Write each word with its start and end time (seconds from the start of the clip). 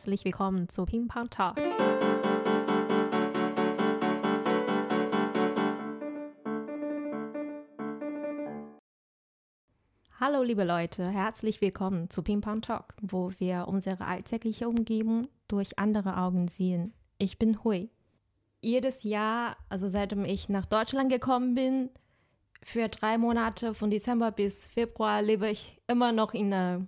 herzlich 0.00 0.24
willkommen 0.24 0.66
zu 0.66 0.86
Ping 0.86 1.08
Pong 1.08 1.28
Talk. 1.28 1.58
Hallo 10.18 10.42
liebe 10.42 10.64
Leute, 10.64 11.06
herzlich 11.06 11.60
willkommen 11.60 12.08
zu 12.08 12.22
Ping 12.22 12.40
Pong 12.40 12.62
Talk, 12.62 12.94
wo 13.02 13.30
wir 13.36 13.68
unsere 13.68 14.06
alltägliche 14.06 14.70
Umgebung 14.70 15.28
durch 15.48 15.78
andere 15.78 16.16
Augen 16.16 16.48
sehen. 16.48 16.94
Ich 17.18 17.38
bin 17.38 17.62
Hui. 17.62 17.90
Jedes 18.62 19.02
Jahr, 19.02 19.58
also 19.68 19.90
seitdem 19.90 20.24
ich 20.24 20.48
nach 20.48 20.64
Deutschland 20.64 21.12
gekommen 21.12 21.54
bin, 21.54 21.90
für 22.62 22.88
drei 22.88 23.18
Monate 23.18 23.74
von 23.74 23.90
Dezember 23.90 24.30
bis 24.30 24.64
Februar 24.64 25.20
lebe 25.20 25.50
ich 25.50 25.78
immer 25.86 26.12
noch 26.12 26.32
in 26.32 26.52
der 26.52 26.86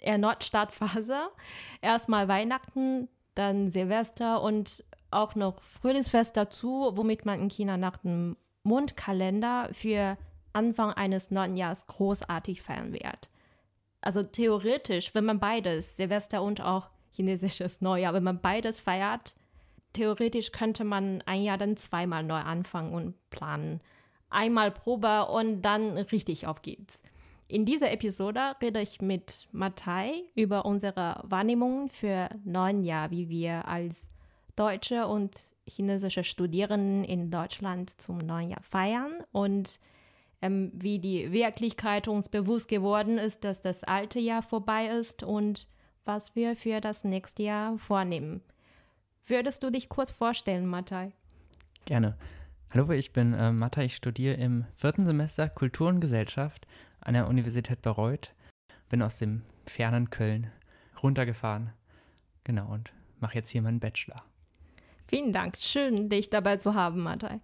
erneut 0.00 0.44
Startphase. 0.44 1.18
Erstmal 1.82 2.28
Weihnachten, 2.28 3.08
dann 3.34 3.70
Silvester 3.70 4.42
und 4.42 4.84
auch 5.10 5.34
noch 5.34 5.62
Frühlingsfest 5.62 6.36
dazu, 6.36 6.92
womit 6.94 7.26
man 7.26 7.40
in 7.40 7.50
China 7.50 7.76
nach 7.76 7.98
dem 7.98 8.36
Mondkalender 8.62 9.70
für 9.72 10.16
Anfang 10.52 10.92
eines 10.92 11.30
neuen 11.30 11.56
Jahres 11.56 11.86
großartig 11.86 12.62
feiern 12.62 12.92
wird. 12.92 13.30
Also 14.00 14.22
theoretisch, 14.22 15.14
wenn 15.14 15.24
man 15.24 15.40
beides, 15.40 15.96
Silvester 15.96 16.42
und 16.42 16.60
auch 16.60 16.90
chinesisches 17.10 17.80
Neujahr, 17.80 18.14
wenn 18.14 18.22
man 18.22 18.40
beides 18.40 18.78
feiert, 18.78 19.34
theoretisch 19.92 20.52
könnte 20.52 20.84
man 20.84 21.22
ein 21.26 21.42
Jahr 21.42 21.58
dann 21.58 21.76
zweimal 21.76 22.22
neu 22.22 22.40
anfangen 22.40 22.94
und 22.94 23.30
planen. 23.30 23.80
Einmal 24.30 24.70
Probe 24.70 25.26
und 25.26 25.62
dann 25.62 25.98
richtig 25.98 26.46
auf 26.46 26.62
geht's. 26.62 27.02
In 27.50 27.64
dieser 27.64 27.90
Episode 27.90 28.54
rede 28.62 28.80
ich 28.80 29.02
mit 29.02 29.48
Matai 29.50 30.22
über 30.36 30.64
unsere 30.64 31.20
Wahrnehmungen 31.24 31.88
für 31.88 32.28
neun 32.44 32.84
Jahre, 32.84 33.10
wie 33.10 33.28
wir 33.28 33.66
als 33.66 34.06
deutsche 34.54 35.08
und 35.08 35.34
chinesische 35.66 36.22
Studierenden 36.22 37.02
in 37.02 37.32
Deutschland 37.32 38.00
zum 38.00 38.18
neuen 38.18 38.50
Jahr 38.50 38.62
feiern 38.62 39.24
und 39.32 39.80
ähm, 40.42 40.70
wie 40.74 41.00
die 41.00 41.32
Wirklichkeit 41.32 42.06
uns 42.06 42.28
bewusst 42.28 42.68
geworden 42.68 43.18
ist, 43.18 43.42
dass 43.42 43.60
das 43.60 43.82
alte 43.82 44.20
Jahr 44.20 44.44
vorbei 44.44 44.86
ist 44.86 45.24
und 45.24 45.66
was 46.04 46.36
wir 46.36 46.54
für 46.54 46.80
das 46.80 47.02
nächste 47.02 47.42
Jahr 47.42 47.76
vornehmen. 47.78 48.42
Würdest 49.26 49.64
du 49.64 49.70
dich 49.70 49.88
kurz 49.88 50.12
vorstellen, 50.12 50.66
Matai? 50.66 51.10
Gerne. 51.84 52.16
Hallo, 52.72 52.92
ich 52.92 53.12
bin 53.12 53.34
äh, 53.34 53.50
Matai, 53.50 53.86
ich 53.86 53.96
studiere 53.96 54.34
im 54.34 54.66
vierten 54.76 55.04
Semester 55.04 55.48
Kultur 55.48 55.88
und 55.88 55.98
Gesellschaft 55.98 56.68
an 57.00 57.14
der 57.14 57.28
Universität 57.28 57.82
Bayreuth. 57.82 58.32
Bin 58.88 59.02
aus 59.02 59.18
dem 59.18 59.42
fernen 59.66 60.10
Köln 60.10 60.50
runtergefahren. 61.02 61.72
Genau, 62.44 62.72
und 62.72 62.92
mache 63.20 63.36
jetzt 63.36 63.50
hier 63.50 63.62
meinen 63.62 63.80
Bachelor. 63.80 64.22
Vielen 65.06 65.32
Dank. 65.32 65.56
Schön, 65.58 66.08
dich 66.08 66.30
dabei 66.30 66.56
zu 66.56 66.74
haben, 66.74 67.02
Matai. 67.02 67.40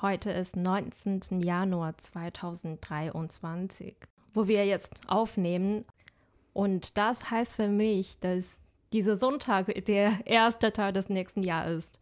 Heute 0.00 0.30
ist 0.30 0.56
19. 0.56 1.40
Januar 1.40 1.96
2023, 1.96 3.96
wo 4.34 4.48
wir 4.48 4.66
jetzt 4.66 5.00
aufnehmen. 5.06 5.84
Und 6.52 6.98
das 6.98 7.30
heißt 7.30 7.54
für 7.54 7.68
mich, 7.68 8.18
dass 8.18 8.60
dieser 8.92 9.16
Sonntag 9.16 9.72
der 9.86 10.26
erste 10.26 10.72
Tag 10.72 10.94
des 10.94 11.08
nächsten 11.08 11.42
Jahres 11.42 11.86
ist. 11.86 11.98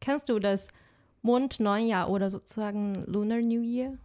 Kennst 0.00 0.28
du 0.28 0.38
das 0.38 0.68
Mond-Neujahr 1.22 2.10
oder 2.10 2.30
sozusagen 2.30 3.04
Lunar 3.06 3.40
New 3.40 3.62
Year? 3.62 3.98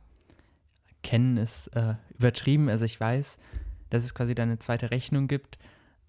Kennen 1.07 1.37
ist 1.37 1.67
äh, 1.67 1.95
übertrieben. 2.17 2.67
Also 2.67 2.83
ich 2.83 2.99
weiß, 2.99 3.39
dass 3.89 4.03
es 4.03 4.13
quasi 4.13 4.35
dann 4.35 4.49
eine 4.49 4.59
zweite 4.59 4.91
Rechnung 4.91 5.29
gibt, 5.29 5.57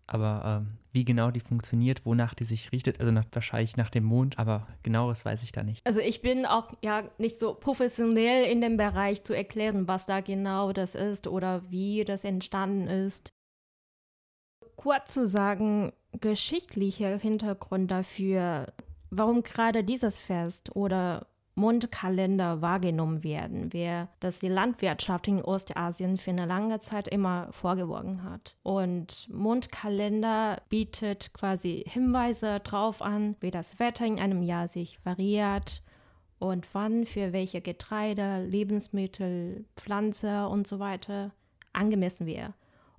aber 0.08 0.62
ähm, 0.62 0.78
wie 0.90 1.04
genau 1.04 1.30
die 1.30 1.38
funktioniert, 1.38 2.04
wonach 2.04 2.34
die 2.34 2.42
sich 2.42 2.72
richtet, 2.72 2.98
also 2.98 3.12
nach, 3.12 3.24
wahrscheinlich 3.30 3.76
nach 3.76 3.90
dem 3.90 4.02
Mond, 4.02 4.40
aber 4.40 4.66
genaueres 4.82 5.24
weiß 5.24 5.44
ich 5.44 5.52
da 5.52 5.62
nicht. 5.62 5.86
Also 5.86 6.00
ich 6.00 6.20
bin 6.20 6.46
auch 6.46 6.72
ja 6.82 7.04
nicht 7.16 7.38
so 7.38 7.54
professionell 7.54 8.44
in 8.44 8.60
dem 8.60 8.76
Bereich 8.76 9.22
zu 9.22 9.36
erklären, 9.36 9.86
was 9.86 10.06
da 10.06 10.20
genau 10.20 10.72
das 10.72 10.96
ist 10.96 11.28
oder 11.28 11.62
wie 11.70 12.04
das 12.04 12.24
entstanden 12.24 12.88
ist. 12.88 13.30
Kurz 14.74 15.12
zu 15.12 15.28
sagen, 15.28 15.92
geschichtlicher 16.20 17.18
Hintergrund 17.18 17.92
dafür, 17.92 18.72
warum 19.10 19.44
gerade 19.44 19.84
dieses 19.84 20.18
Fest 20.18 20.74
oder 20.74 21.28
Mondkalender 21.58 22.62
wahrgenommen 22.62 23.24
werden, 23.24 23.72
wer 23.72 24.08
das 24.20 24.38
die 24.38 24.48
Landwirtschaft 24.48 25.26
in 25.26 25.42
Ostasien 25.42 26.16
für 26.16 26.30
eine 26.30 26.46
lange 26.46 26.78
Zeit 26.78 27.08
immer 27.08 27.48
vorgeworfen 27.50 28.22
hat. 28.22 28.56
Und 28.62 29.28
Mondkalender 29.28 30.62
bietet 30.68 31.32
quasi 31.34 31.84
Hinweise 31.86 32.60
darauf 32.60 33.02
an, 33.02 33.36
wie 33.40 33.50
das 33.50 33.80
Wetter 33.80 34.06
in 34.06 34.20
einem 34.20 34.42
Jahr 34.42 34.68
sich 34.68 35.04
variiert 35.04 35.82
und 36.38 36.72
wann 36.74 37.04
für 37.06 37.32
welche 37.32 37.60
Getreide, 37.60 38.46
Lebensmittel, 38.46 39.66
Pflanze 39.76 40.46
und 40.46 40.68
so 40.68 40.78
weiter 40.78 41.32
angemessen 41.72 42.26
wäre. 42.26 42.54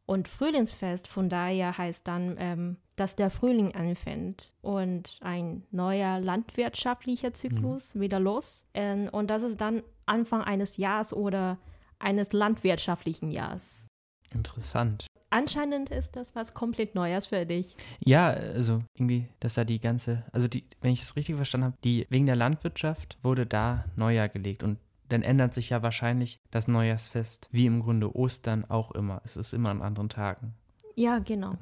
Und 0.05 0.27
Frühlingsfest 0.27 1.07
von 1.07 1.29
daher 1.29 1.77
heißt 1.77 2.07
dann, 2.07 2.35
ähm, 2.39 2.77
dass 2.99 3.15
der 3.15 3.29
Frühling 3.29 3.73
anfängt 3.75 4.53
und 4.61 5.19
ein 5.21 5.63
neuer 5.71 6.19
landwirtschaftlicher 6.19 7.33
Zyklus 7.33 7.95
mhm. 7.95 8.01
wieder 8.01 8.19
los. 8.19 8.67
Ähm, 8.73 9.09
und 9.11 9.29
das 9.29 9.43
ist 9.43 9.61
dann 9.61 9.83
Anfang 10.05 10.41
eines 10.41 10.77
Jahres 10.77 11.13
oder 11.13 11.57
eines 11.99 12.33
landwirtschaftlichen 12.33 13.31
Jahres. 13.31 13.87
Interessant. 14.33 15.07
Anscheinend 15.31 15.91
ist 15.91 16.15
das 16.15 16.35
was 16.35 16.53
komplett 16.53 16.95
Neues 16.95 17.27
für 17.27 17.45
dich. 17.45 17.75
Ja, 18.03 18.29
also 18.29 18.79
irgendwie, 18.95 19.27
dass 19.39 19.53
da 19.53 19.63
die 19.63 19.79
ganze, 19.79 20.25
also 20.31 20.47
die, 20.47 20.65
wenn 20.81 20.91
ich 20.91 21.03
es 21.03 21.15
richtig 21.15 21.35
verstanden 21.35 21.67
habe, 21.67 21.77
die 21.83 22.07
wegen 22.09 22.25
der 22.25 22.35
Landwirtschaft 22.35 23.17
wurde 23.21 23.45
da 23.45 23.85
Neujahr 23.95 24.27
gelegt 24.27 24.63
und 24.63 24.79
dann 25.07 25.21
ändert 25.23 25.53
sich 25.53 25.69
ja 25.69 25.81
wahrscheinlich 25.81 26.39
das 26.51 26.67
Neujahrsfest, 26.67 27.47
wie 27.51 27.65
im 27.65 27.81
Grunde 27.81 28.15
Ostern 28.15 28.65
auch 28.65 28.91
immer. 28.91 29.21
Es 29.23 29.37
ist 29.37 29.53
immer 29.53 29.69
an 29.69 29.81
anderen 29.81 30.09
Tagen. 30.09 30.53
Ja, 30.95 31.19
genau. 31.19 31.57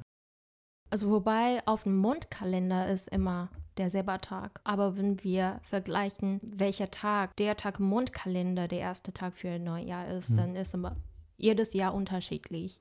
Also 0.90 1.10
wobei 1.10 1.60
auf 1.66 1.82
dem 1.82 1.96
Mondkalender 1.96 2.88
ist 2.88 3.08
immer 3.08 3.50
derselbe 3.76 4.20
Tag. 4.20 4.60
Aber 4.64 4.96
wenn 4.96 5.22
wir 5.22 5.58
vergleichen, 5.62 6.40
welcher 6.42 6.90
Tag 6.90 7.36
der 7.36 7.56
Tag 7.56 7.78
im 7.78 7.86
Mondkalender 7.86 8.68
der 8.68 8.80
erste 8.80 9.12
Tag 9.12 9.34
für 9.34 9.50
ein 9.50 9.64
Neujahr 9.64 10.08
ist, 10.08 10.30
hm. 10.30 10.36
dann 10.36 10.56
ist 10.56 10.74
immer 10.74 10.96
jedes 11.36 11.72
Jahr 11.72 11.94
unterschiedlich. 11.94 12.80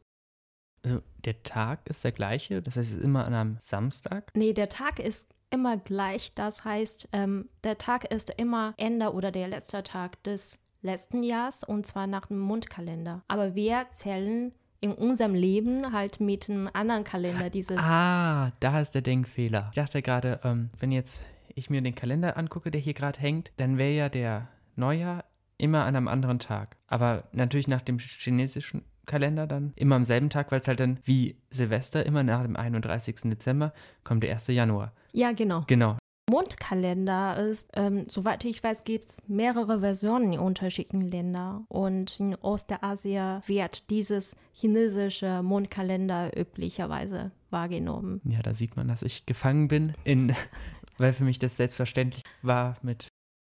Also 0.83 1.01
der 1.25 1.43
Tag 1.43 1.87
ist 1.87 2.03
der 2.03 2.11
gleiche, 2.11 2.61
das 2.61 2.77
heißt, 2.77 2.91
es 2.91 2.97
ist 2.97 3.03
immer 3.03 3.25
an 3.25 3.33
einem 3.33 3.57
Samstag? 3.59 4.31
Nee, 4.35 4.53
der 4.53 4.69
Tag 4.69 4.99
ist 4.99 5.33
immer 5.49 5.77
gleich. 5.77 6.33
Das 6.33 6.65
heißt, 6.65 7.09
ähm, 7.13 7.49
der 7.63 7.77
Tag 7.77 8.05
ist 8.11 8.29
immer 8.37 8.73
Ende 8.77 9.13
oder 9.13 9.31
der 9.31 9.47
letzte 9.47 9.83
Tag 9.83 10.21
des 10.23 10.57
letzten 10.81 11.23
Jahres 11.23 11.63
und 11.63 11.85
zwar 11.85 12.07
nach 12.07 12.27
dem 12.27 12.39
Mondkalender. 12.39 13.23
Aber 13.27 13.55
wir 13.55 13.87
zählen 13.91 14.53
in 14.79 14.91
unserem 14.91 15.33
Leben 15.33 15.91
halt 15.91 16.19
mit 16.19 16.49
einem 16.49 16.69
anderen 16.73 17.03
Kalender 17.03 17.49
dieses. 17.49 17.77
Ah, 17.79 18.51
da 18.59 18.79
ist 18.79 18.91
der 18.91 19.01
Denkfehler. 19.01 19.67
Ich 19.71 19.75
dachte 19.75 20.01
gerade, 20.01 20.39
ähm, 20.43 20.69
wenn 20.79 20.91
jetzt 20.91 21.23
ich 21.55 21.69
mir 21.69 21.81
den 21.81 21.95
Kalender 21.95 22.37
angucke, 22.37 22.71
der 22.71 22.81
hier 22.81 22.93
gerade 22.93 23.19
hängt, 23.19 23.51
dann 23.57 23.77
wäre 23.77 23.93
ja 23.93 24.09
der 24.09 24.47
Neujahr 24.75 25.25
immer 25.57 25.85
an 25.85 25.95
einem 25.95 26.07
anderen 26.07 26.39
Tag. 26.39 26.77
Aber 26.87 27.23
natürlich 27.31 27.67
nach 27.67 27.81
dem 27.81 27.97
chinesischen 27.97 28.83
Kalender 29.07 29.47
dann 29.47 29.73
immer 29.75 29.95
am 29.95 30.03
selben 30.03 30.29
Tag, 30.29 30.51
weil 30.51 30.59
es 30.59 30.67
halt 30.67 30.79
dann 30.79 30.99
wie 31.03 31.37
Silvester 31.49 32.05
immer 32.05 32.23
nach 32.23 32.43
dem 32.43 32.55
31. 32.55 33.15
Dezember 33.23 33.73
kommt 34.03 34.23
der 34.23 34.33
1. 34.33 34.47
Januar. 34.47 34.91
Ja, 35.13 35.31
genau. 35.31 35.63
Genau. 35.65 35.97
Mondkalender 36.29 37.37
ist, 37.37 37.71
ähm, 37.75 38.05
soweit 38.09 38.43
ich 38.43 38.61
weiß, 38.61 38.83
gibt 38.83 39.05
es 39.05 39.21
mehrere 39.27 39.79
Versionen 39.79 40.33
in 40.33 40.39
unterschiedlichen 40.39 41.09
Ländern. 41.09 41.65
Und 41.69 42.19
in 42.19 42.35
Ostasien 42.35 43.41
wird 43.45 43.89
dieses 43.89 44.35
chinesische 44.53 45.41
Mondkalender 45.41 46.37
üblicherweise 46.37 47.31
wahrgenommen. 47.49 48.19
Ja, 48.25 48.41
da 48.41 48.53
sieht 48.53 48.75
man, 48.75 48.89
dass 48.89 49.03
ich 49.03 49.25
gefangen 49.25 49.69
bin, 49.69 49.93
in, 50.03 50.33
weil 50.97 51.13
für 51.13 51.23
mich 51.23 51.39
das 51.39 51.55
selbstverständlich 51.55 52.23
war 52.41 52.77
mit 52.81 53.07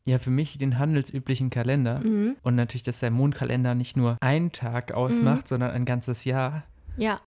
ja 0.06 0.18
für 0.18 0.30
mich 0.30 0.58
den 0.58 0.78
handelsüblichen 0.78 1.50
Kalender. 1.50 2.00
Mhm. 2.00 2.36
Und 2.42 2.54
natürlich, 2.54 2.82
dass 2.82 3.00
der 3.00 3.10
Mondkalender 3.10 3.74
nicht 3.74 3.96
nur 3.96 4.16
einen 4.20 4.52
Tag 4.52 4.92
ausmacht, 4.92 5.44
mhm. 5.44 5.48
sondern 5.48 5.70
ein 5.70 5.84
ganzes 5.84 6.24
Jahr. 6.24 6.64
Ja, 6.96 7.20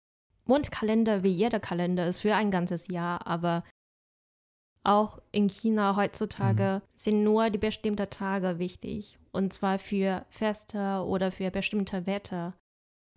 Mondkalender 0.47 1.23
wie 1.23 1.31
jeder 1.31 1.61
Kalender 1.61 2.07
ist 2.07 2.19
für 2.19 2.35
ein 2.35 2.51
ganzes 2.51 2.89
Jahr, 2.89 3.27
aber 3.27 3.65
auch 4.83 5.19
in 5.31 5.49
China 5.49 5.97
heutzutage 5.97 6.83
mhm. 6.83 6.89
sind 6.97 7.25
nur 7.25 7.51
die 7.51 7.59
bestimmten 7.59 8.09
Tage 8.09 8.59
wichtig. 8.59 9.19
Und 9.33 9.53
zwar 9.53 9.79
für 9.79 10.25
Feste 10.29 11.05
oder 11.05 11.31
für 11.31 11.51
bestimmte 11.51 12.07
Wetter. 12.07 12.55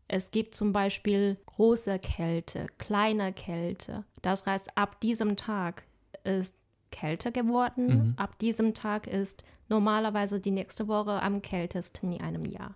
Es 0.08 0.32
gibt 0.32 0.54
zum 0.54 0.74
Beispiel 0.74 1.38
große 1.46 1.98
Kälte, 2.00 2.68
kleine 2.78 3.34
Kälte. 3.34 4.04
Das 4.22 4.46
heißt, 4.46 4.78
ab 4.78 5.00
diesem 5.00 5.38
Tag 5.38 5.84
ist 6.24 6.56
kälter 6.92 7.32
geworden. 7.32 7.88
Mhm. 7.88 8.14
Ab 8.18 8.38
diesem 8.40 8.74
Tag 8.74 9.08
ist 9.08 9.44
normalerweise 9.70 10.40
die 10.40 10.52
nächste 10.52 10.88
Woche 10.88 11.22
am 11.22 11.42
kältesten 11.42 12.12
in 12.12 12.22
einem 12.22 12.46
Jahr. 12.46 12.76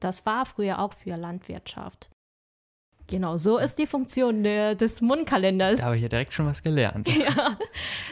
Das 0.00 0.26
war 0.26 0.44
früher 0.46 0.80
auch 0.80 0.92
für 0.92 1.16
Landwirtschaft. 1.16 2.10
Genau, 3.12 3.36
so 3.36 3.58
ist 3.58 3.78
die 3.78 3.86
Funktion 3.86 4.42
der, 4.42 4.74
des 4.74 5.02
Mundkalenders. 5.02 5.80
Da 5.80 5.84
habe 5.84 5.96
ich 5.96 6.02
ja 6.02 6.08
direkt 6.08 6.32
schon 6.32 6.46
was 6.46 6.62
gelernt. 6.62 7.06
Ja, 7.22 7.58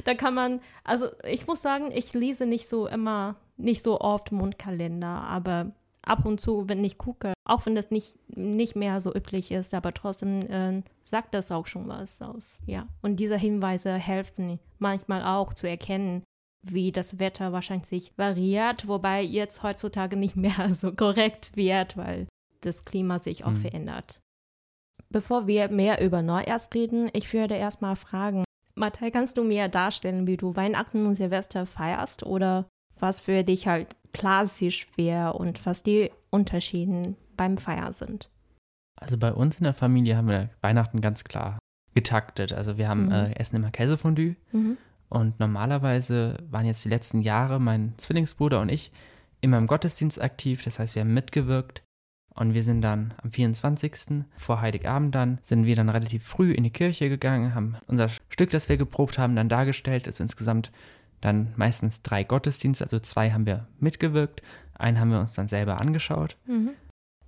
da 0.05 0.13
kann 0.13 0.35
man, 0.35 0.61
also 0.85 1.07
ich 1.27 1.47
muss 1.47 1.63
sagen, 1.63 1.91
ich 1.91 2.13
lese 2.13 2.45
nicht 2.45 2.69
so 2.69 2.87
immer, 2.87 3.37
nicht 3.57 3.83
so 3.83 3.99
oft 3.99 4.31
Mundkalender, 4.31 5.07
aber 5.07 5.73
ab 6.03 6.27
und 6.27 6.39
zu, 6.39 6.69
wenn 6.69 6.85
ich 6.85 6.99
gucke, 6.99 7.33
auch 7.45 7.65
wenn 7.65 7.75
das 7.75 7.91
nicht, 7.91 8.19
nicht 8.29 8.77
mehr 8.77 9.01
so 9.01 9.15
üblich 9.15 9.51
ist, 9.51 9.73
aber 9.73 9.95
trotzdem 9.95 10.43
äh, 10.51 10.83
sagt 11.03 11.33
das 11.33 11.51
auch 11.51 11.67
schon 11.67 11.89
was 11.89 12.21
aus. 12.21 12.61
Ja, 12.67 12.87
und 13.01 13.17
diese 13.17 13.39
Hinweise 13.39 13.95
helfen 13.95 14.61
manchmal 14.79 15.25
auch 15.25 15.55
zu 15.55 15.67
erkennen, 15.67 16.23
wie 16.63 16.93
das 16.93 17.19
Wetter 17.19 17.53
wahrscheinlich 17.53 17.89
sich 17.89 18.13
variiert, 18.19 18.87
wobei 18.87 19.23
jetzt 19.23 19.63
heutzutage 19.63 20.17
nicht 20.17 20.37
mehr 20.37 20.69
so 20.69 20.93
korrekt 20.93 21.57
wird, 21.57 21.97
weil 21.97 22.27
das 22.61 22.85
Klima 22.85 23.19
sich 23.19 23.45
auch 23.45 23.51
mhm. 23.51 23.57
verändert. 23.57 24.21
Bevor 25.13 25.49
wir 25.49 25.69
mehr 25.71 26.01
über 26.05 26.23
Neujahrs 26.23 26.71
reden, 26.73 27.11
ich 27.13 27.33
würde 27.33 27.57
erstmal 27.57 27.97
fragen, 27.97 28.45
Matthäi, 28.77 29.11
kannst 29.11 29.37
du 29.37 29.45
mir 29.45 29.69
darstellen, 29.69 30.27
wie 30.29 30.37
du 30.37 30.55
Weihnachten 30.55 31.05
und 31.05 31.17
Silvester 31.17 31.67
feierst 31.67 32.25
oder 32.25 32.67
was 32.99 33.21
für 33.21 33.43
dich 33.43 33.67
halt 33.67 33.97
klassisch 34.13 34.87
wäre 34.97 35.33
und 35.33 35.67
was 35.67 35.83
die 35.83 36.11
Unterschiede 36.31 37.15
beim 37.37 37.59
Feiern 37.59 37.93
sind? 37.93 38.31
Also 39.01 39.19
bei 39.19 39.33
uns 39.33 39.59
in 39.59 39.65
der 39.65 39.75
Familie 39.75 40.17
haben 40.17 40.29
wir 40.29 40.51
Weihnachten 40.61 41.01
ganz 41.01 41.25
klar 41.25 41.59
getaktet. 41.95 42.53
Also 42.53 42.79
wir 42.79 42.89
haben 42.89 43.07
mhm. 43.07 43.13
äh, 43.13 43.33
essen 43.33 43.57
immer 43.57 43.71
Käsefondue 43.71 44.37
mhm. 44.53 44.77
und 45.09 45.41
normalerweise 45.41 46.37
waren 46.49 46.67
jetzt 46.67 46.85
die 46.85 46.89
letzten 46.89 47.21
Jahre 47.21 47.59
mein 47.59 47.95
Zwillingsbruder 47.97 48.61
und 48.61 48.69
ich 48.69 48.93
immer 49.41 49.59
im 49.59 49.67
Gottesdienst 49.67 50.21
aktiv. 50.21 50.63
Das 50.63 50.79
heißt, 50.79 50.95
wir 50.95 51.01
haben 51.01 51.15
mitgewirkt 51.15 51.83
und 52.35 52.55
wir 52.55 52.63
sind 52.63 52.83
dann 52.83 53.13
am 53.23 53.31
24. 53.31 54.25
vor 54.37 54.61
Heiligabend 54.61 55.15
dann, 55.15 55.39
sind 55.43 55.67
wir 55.67 55.77
dann 55.77 55.89
relativ 55.89 56.25
früh 56.25 56.53
in 56.53 56.65
die 56.65 56.71
Kirche 56.71 57.09
gegangen, 57.09 57.55
haben 57.55 57.77
unser 57.87 58.09
Stück, 58.09 58.51
das 58.51 58.69
wir 58.69 58.77
geprobt 58.77 59.19
haben, 59.19 59.37
dann 59.37 59.49
dargestellt. 59.49 60.07
Also 60.07 60.23
insgesamt 60.23 60.71
dann 61.21 61.53
meistens 61.57 62.03
drei 62.03 62.25
Gottesdienste, 62.25 62.85
also 62.85 62.99
zwei 62.99 63.31
haben 63.31 63.47
wir 63.47 63.67
mitgewirkt, 63.79 64.43
einen 64.75 64.99
haben 64.99 65.11
wir 65.11 65.21
uns 65.21 65.35
dann 65.35 65.49
selber 65.49 65.81
angeschaut. 65.81 66.37
Mhm. 66.47 66.71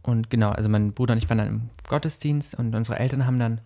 Und 0.03 0.31
genau, 0.31 0.51
also 0.51 0.69
mein 0.69 0.93
Bruder 0.93 1.13
und 1.13 1.19
ich 1.19 1.29
waren 1.29 1.39
dann 1.39 1.49
im 1.49 1.71
Gottesdienst 1.89 2.55
und 2.55 2.75
unsere 2.75 2.99
Eltern 2.99 3.27
haben 3.27 3.39
dann 3.39 3.61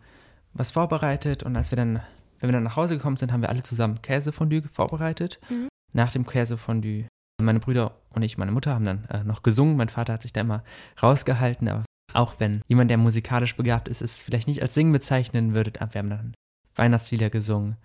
was 0.52 0.70
vorbereitet 0.70 1.42
und 1.42 1.56
als 1.56 1.70
wir 1.70 1.76
dann, 1.76 2.00
wenn 2.40 2.48
wir 2.48 2.52
dann 2.52 2.64
nach 2.64 2.76
Hause 2.76 2.96
gekommen 2.96 3.16
sind, 3.16 3.32
haben 3.32 3.42
wir 3.42 3.50
alle 3.50 3.62
zusammen 3.62 4.02
Käsefondue 4.02 4.62
vorbereitet. 4.70 5.38
Mhm. 5.48 5.68
Nach 5.92 6.12
dem 6.12 6.26
Käsefondue 6.26 7.06
meine 7.44 7.60
Brüder 7.60 7.96
und 8.10 8.22
ich, 8.22 8.38
meine 8.38 8.52
Mutter, 8.52 8.74
haben 8.74 8.84
dann 8.84 9.04
äh, 9.06 9.24
noch 9.24 9.42
gesungen. 9.42 9.76
Mein 9.76 9.88
Vater 9.88 10.14
hat 10.14 10.22
sich 10.22 10.32
da 10.32 10.40
immer 10.40 10.64
rausgehalten, 11.02 11.68
aber 11.68 11.84
auch 12.14 12.34
wenn 12.38 12.62
jemand, 12.66 12.90
der 12.90 12.98
musikalisch 12.98 13.56
begabt 13.56 13.88
ist, 13.88 14.00
es 14.00 14.18
vielleicht 14.18 14.48
nicht 14.48 14.62
als 14.62 14.74
Singen 14.74 14.92
bezeichnen 14.92 15.54
würde, 15.54 15.72
wir 15.72 15.98
haben 15.98 16.10
dann 16.10 16.34
Weihnachtslieder 16.74 17.30
gesungen. 17.30 17.76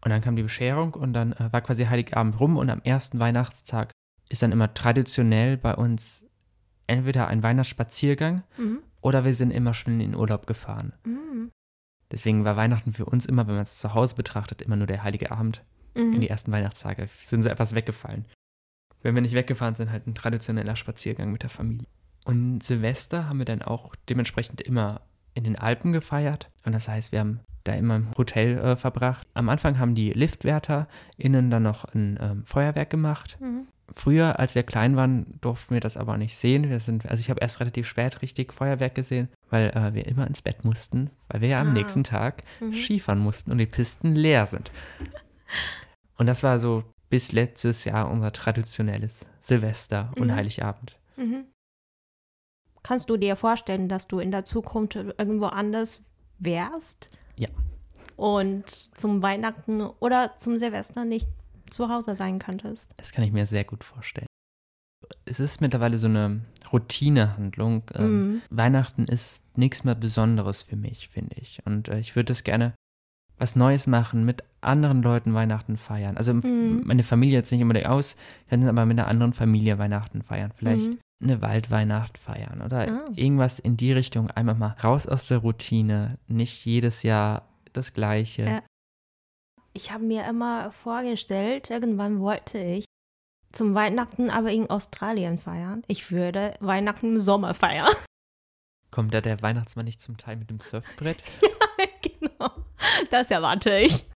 Und 0.00 0.10
dann 0.10 0.20
kam 0.20 0.36
die 0.36 0.42
Bescherung 0.42 0.94
und 0.94 1.12
dann 1.12 1.32
äh, 1.32 1.52
war 1.52 1.60
quasi 1.60 1.86
Heiligabend 1.86 2.38
rum 2.38 2.56
und 2.56 2.70
am 2.70 2.82
ersten 2.82 3.18
Weihnachtstag 3.18 3.90
ist 4.28 4.42
dann 4.42 4.52
immer 4.52 4.72
traditionell 4.74 5.56
bei 5.56 5.74
uns 5.74 6.24
entweder 6.86 7.28
ein 7.28 7.42
Weihnachtsspaziergang 7.42 8.42
mhm. 8.58 8.80
oder 9.00 9.24
wir 9.24 9.34
sind 9.34 9.50
immer 9.50 9.74
schon 9.74 9.94
in 9.94 9.98
den 10.00 10.14
Urlaub 10.14 10.46
gefahren. 10.46 10.92
Mhm. 11.04 11.50
Deswegen 12.10 12.44
war 12.44 12.56
Weihnachten 12.56 12.92
für 12.92 13.06
uns 13.06 13.26
immer, 13.26 13.46
wenn 13.46 13.54
man 13.54 13.62
es 13.62 13.78
zu 13.78 13.94
Hause 13.94 14.14
betrachtet, 14.14 14.62
immer 14.62 14.76
nur 14.76 14.86
der 14.86 15.02
heilige 15.02 15.32
Abend. 15.32 15.64
Mhm. 15.94 16.12
In 16.12 16.20
die 16.20 16.28
ersten 16.28 16.52
Weihnachtstage 16.52 17.08
sind 17.24 17.42
so 17.42 17.48
etwas 17.48 17.74
weggefallen 17.74 18.26
wenn 19.04 19.14
wir 19.14 19.22
nicht 19.22 19.34
weggefahren 19.34 19.76
sind, 19.76 19.92
halt 19.92 20.06
ein 20.06 20.14
traditioneller 20.14 20.76
Spaziergang 20.76 21.30
mit 21.30 21.42
der 21.42 21.50
Familie. 21.50 21.86
Und 22.24 22.62
Silvester 22.62 23.28
haben 23.28 23.38
wir 23.38 23.44
dann 23.44 23.62
auch 23.62 23.94
dementsprechend 24.08 24.62
immer 24.62 25.02
in 25.34 25.44
den 25.44 25.56
Alpen 25.56 25.92
gefeiert. 25.92 26.50
Und 26.64 26.72
das 26.72 26.88
heißt, 26.88 27.12
wir 27.12 27.20
haben 27.20 27.40
da 27.64 27.74
immer 27.74 27.96
im 27.96 28.16
Hotel 28.16 28.58
äh, 28.58 28.76
verbracht. 28.76 29.26
Am 29.34 29.48
Anfang 29.48 29.78
haben 29.78 29.94
die 29.94 30.12
Liftwärter 30.12 30.88
innen 31.18 31.50
dann 31.50 31.62
noch 31.62 31.84
ein 31.84 32.18
ähm, 32.20 32.44
Feuerwerk 32.46 32.88
gemacht. 32.90 33.36
Mhm. 33.40 33.66
Früher, 33.92 34.38
als 34.38 34.54
wir 34.54 34.62
klein 34.62 34.96
waren, 34.96 35.38
durften 35.42 35.74
wir 35.74 35.80
das 35.80 35.98
aber 35.98 36.16
nicht 36.16 36.36
sehen. 36.36 36.70
Wir 36.70 36.80
sind, 36.80 37.04
also 37.06 37.20
ich 37.20 37.28
habe 37.28 37.40
erst 37.40 37.60
relativ 37.60 37.86
spät 37.86 38.22
richtig 38.22 38.54
Feuerwerk 38.54 38.94
gesehen, 38.94 39.28
weil 39.50 39.68
äh, 39.70 39.92
wir 39.92 40.06
immer 40.06 40.26
ins 40.26 40.40
Bett 40.40 40.64
mussten, 40.64 41.10
weil 41.28 41.42
wir 41.42 41.48
ja 41.48 41.60
am 41.60 41.68
ah. 41.68 41.72
nächsten 41.72 42.04
Tag 42.04 42.42
mhm. 42.60 42.72
Skifahren 42.72 43.20
mussten 43.20 43.52
und 43.52 43.58
die 43.58 43.66
Pisten 43.66 44.14
leer 44.14 44.46
sind. 44.46 44.70
Und 46.16 46.26
das 46.26 46.42
war 46.42 46.58
so 46.58 46.84
bis 47.14 47.30
letztes 47.30 47.84
Jahr 47.84 48.10
unser 48.10 48.32
traditionelles 48.32 49.24
Silvester 49.38 50.12
und 50.16 50.26
mhm. 50.26 50.34
Heiligabend. 50.34 50.98
Mhm. 51.16 51.44
Kannst 52.82 53.08
du 53.08 53.16
dir 53.16 53.36
vorstellen, 53.36 53.88
dass 53.88 54.08
du 54.08 54.18
in 54.18 54.32
der 54.32 54.44
Zukunft 54.44 54.96
irgendwo 54.96 55.46
anders 55.46 56.00
wärst? 56.40 57.10
Ja. 57.36 57.48
Und 58.16 58.68
zum 58.68 59.22
Weihnachten 59.22 59.80
oder 59.80 60.36
zum 60.38 60.58
Silvester 60.58 61.04
nicht 61.04 61.28
zu 61.70 61.88
Hause 61.88 62.16
sein 62.16 62.40
könntest? 62.40 62.90
Das 62.96 63.12
kann 63.12 63.24
ich 63.24 63.30
mir 63.30 63.46
sehr 63.46 63.62
gut 63.62 63.84
vorstellen. 63.84 64.26
Es 65.24 65.38
ist 65.38 65.60
mittlerweile 65.60 65.98
so 65.98 66.08
eine 66.08 66.40
Routinehandlung. 66.72 67.84
Ähm, 67.94 68.10
mhm. 68.10 68.42
Weihnachten 68.50 69.04
ist 69.04 69.56
nichts 69.56 69.84
mehr 69.84 69.94
Besonderes 69.94 70.62
für 70.62 70.74
mich, 70.74 71.10
finde 71.10 71.36
ich. 71.36 71.60
Und 71.64 71.86
äh, 71.86 72.00
ich 72.00 72.16
würde 72.16 72.32
es 72.32 72.42
gerne 72.42 72.74
was 73.38 73.56
Neues 73.56 73.86
machen, 73.86 74.24
mit 74.24 74.44
anderen 74.60 75.02
Leuten 75.02 75.34
Weihnachten 75.34 75.76
feiern. 75.76 76.16
Also 76.16 76.34
mhm. 76.34 76.82
meine 76.84 77.02
Familie 77.02 77.38
jetzt 77.38 77.52
nicht 77.52 77.62
unbedingt 77.62 77.86
aus, 77.86 78.16
können 78.48 78.68
aber 78.68 78.86
mit 78.86 78.98
einer 78.98 79.08
anderen 79.08 79.34
Familie 79.34 79.78
Weihnachten 79.78 80.22
feiern. 80.22 80.52
Vielleicht 80.56 80.88
mhm. 80.88 80.98
eine 81.22 81.42
Waldweihnacht 81.42 82.18
feiern 82.18 82.62
oder 82.62 82.88
ah. 82.88 83.10
irgendwas 83.14 83.58
in 83.58 83.76
die 83.76 83.92
Richtung. 83.92 84.30
Einmal 84.30 84.54
mal 84.54 84.76
raus 84.82 85.06
aus 85.06 85.26
der 85.28 85.38
Routine, 85.38 86.18
nicht 86.26 86.64
jedes 86.64 87.02
Jahr 87.02 87.48
das 87.72 87.92
Gleiche. 87.92 88.42
Ja. 88.44 88.62
Ich 89.72 89.90
habe 89.90 90.04
mir 90.04 90.24
immer 90.28 90.70
vorgestellt, 90.70 91.70
irgendwann 91.70 92.20
wollte 92.20 92.58
ich 92.58 92.84
zum 93.50 93.74
Weihnachten 93.74 94.30
aber 94.30 94.50
in 94.50 94.70
Australien 94.70 95.38
feiern. 95.38 95.82
Ich 95.88 96.10
würde 96.10 96.54
Weihnachten 96.60 97.06
im 97.12 97.18
Sommer 97.18 97.54
feiern. 97.54 97.92
Kommt 98.90 99.12
da 99.12 99.20
der 99.20 99.42
Weihnachtsmann 99.42 99.86
nicht 99.86 100.00
zum 100.00 100.16
Teil 100.16 100.36
mit 100.36 100.50
dem 100.50 100.60
Surfbrett? 100.60 101.22
ja. 101.42 101.48
Das 103.10 103.30
erwarte 103.30 103.78
ich. 103.78 104.06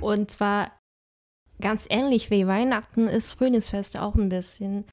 Und 0.00 0.30
zwar 0.30 0.72
ganz 1.60 1.86
ähnlich 1.90 2.30
wie 2.30 2.46
Weihnachten 2.46 3.08
ist 3.08 3.30
Frühlingsfest 3.30 3.98
auch 3.98 4.14
ein 4.14 4.28
bisschen. 4.28 4.84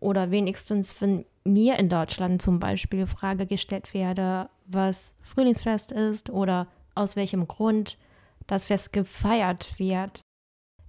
Oder 0.00 0.30
wenigstens, 0.30 1.00
wenn 1.00 1.24
mir 1.44 1.78
in 1.78 1.88
Deutschland 1.88 2.40
zum 2.40 2.58
Beispiel 2.58 3.06
Frage 3.06 3.46
gestellt 3.46 3.92
werde, 3.94 4.48
was 4.66 5.14
Frühlingsfest 5.20 5.92
ist 5.92 6.30
oder 6.30 6.66
aus 6.94 7.16
welchem 7.16 7.46
Grund 7.46 7.98
das 8.46 8.64
Fest 8.66 8.92
gefeiert 8.92 9.78
wird. 9.78 10.22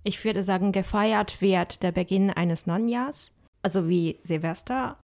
Ich 0.04 0.24
würde 0.24 0.44
sagen, 0.44 0.72
gefeiert 0.72 1.42
wird 1.42 1.84
der 1.84 1.92
Beginn 1.92 2.30
eines 2.30 2.68
Neujahrs, 2.68 3.34
also 3.62 3.90
wie 3.90 4.20
Silvester. 4.22 5.00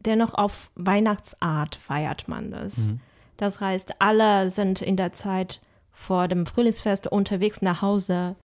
Dennoch 0.00 0.34
auf 0.34 0.70
Weihnachtsart 0.74 1.76
feiert 1.76 2.28
man 2.28 2.50
das. 2.50 2.92
Mhm. 2.92 3.00
Das 3.38 3.60
heißt, 3.60 4.00
alle 4.00 4.50
sind 4.50 4.82
in 4.82 4.96
der 4.96 5.12
Zeit 5.12 5.62
vor 5.92 6.28
dem 6.28 6.44
Frühlingsfest 6.44 7.06
unterwegs 7.06 7.62
nach 7.62 7.80
Hause. 7.80 8.36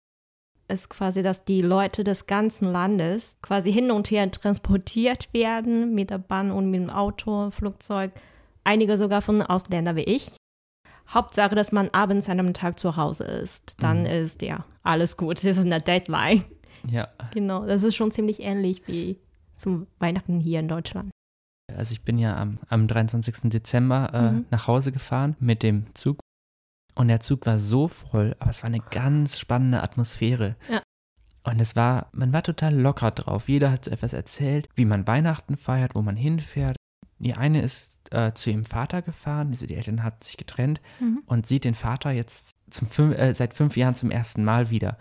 Ist 0.70 0.90
quasi, 0.90 1.24
dass 1.24 1.44
die 1.44 1.62
Leute 1.62 2.04
des 2.04 2.28
ganzen 2.28 2.72
Landes 2.72 3.38
quasi 3.42 3.74
hin 3.74 3.92
und 3.92 4.10
her 4.12 4.30
transportiert 4.32 5.34
werden 5.34 5.94
mit 5.94 6.10
der 6.10 6.20
Bahn 6.20 6.52
und 6.52 6.72
mit 6.72 6.82
dem 6.82 6.90
Auto, 6.90 7.52
Flugzeug. 7.52 8.12
Einige 8.64 8.96
sogar 8.96 9.22
von 9.22 9.42
Ausländern 9.42 9.98
wie 9.98 10.04
ich. 10.04 10.38
Hauptsache, 11.10 11.56
dass 11.56 11.72
man 11.72 11.90
abends 11.90 12.30
an 12.30 12.40
einem 12.40 12.54
Tag 12.54 12.80
zu 12.80 12.96
Hause 12.96 13.26
ist. 13.26 13.76
Dann 13.84 14.02
mhm. 14.02 14.06
ist 14.06 14.42
ja 14.42 14.64
alles 14.84 15.18
gut. 15.18 15.38
Das 15.38 15.58
ist 15.58 15.66
eine 15.66 15.82
Deadline. 15.82 16.46
Ja. 16.90 17.10
Genau, 17.34 17.66
das 17.66 17.84
ist 17.84 17.96
schon 17.96 18.12
ziemlich 18.12 18.42
ähnlich 18.42 18.88
wie 18.88 19.20
zum 19.56 19.88
Weihnachten 20.00 20.40
hier 20.40 20.60
in 20.60 20.68
Deutschland. 20.68 21.12
Also 21.76 21.94
ich 21.94 22.04
bin 22.04 22.18
ja 22.18 22.38
am, 22.38 22.60
am 22.68 22.88
23. 22.88 23.50
Dezember 23.50 24.12
äh, 24.14 24.32
mhm. 24.32 24.46
nach 24.52 24.68
Hause 24.68 24.92
gefahren 24.92 25.36
mit 25.40 25.64
dem 25.64 25.86
Zug 25.94 26.20
und 26.96 27.08
der 27.08 27.20
Zug 27.20 27.46
war 27.46 27.60
so 27.60 27.88
voll, 27.88 28.36
aber 28.40 28.52
es 28.52 28.64
war 28.64 28.68
eine 28.68 28.80
ganz 28.80 29.40
spannende 29.40 29.82
Atmosphäre. 29.82 30.56
Ja. 30.70 30.82
Und 31.44 31.60
es 31.60 31.76
war, 31.76 32.08
man 32.14 32.32
war 32.32 32.44
total 32.44 32.74
locker 32.74 33.12
drauf. 33.12 33.50
Jeder 33.50 33.72
hat 33.72 33.86
so 33.86 33.92
etwas 33.92 34.14
erzählt, 34.14 34.70
wie 34.76 34.86
man 34.86 35.08
Weihnachten 35.08 35.58
feiert, 35.58 35.96
wo 35.96 36.02
man 36.02 36.16
hinfährt. 36.16 36.78
Die 37.20 37.34
eine 37.34 37.62
ist 37.62 38.00
äh, 38.12 38.34
zu 38.34 38.50
ihrem 38.50 38.66
Vater 38.66 39.02
gefahren, 39.02 39.50
also 39.50 39.66
die 39.66 39.76
Eltern 39.76 40.04
hatten 40.04 40.22
sich 40.22 40.36
getrennt 40.38 40.82
mhm. 41.00 41.24
und 41.26 41.48
sieht 41.48 41.64
den 41.64 41.76
Vater 41.76 42.12
jetzt 42.12 42.52
zum 42.70 42.88
fünf, 42.88 43.18
äh, 43.18 43.34
seit 43.34 43.54
fünf 43.54 43.78
Jahren 43.78 43.96
zum 43.96 44.12
ersten 44.12 44.44
Mal 44.44 44.70
wieder. 44.70 44.98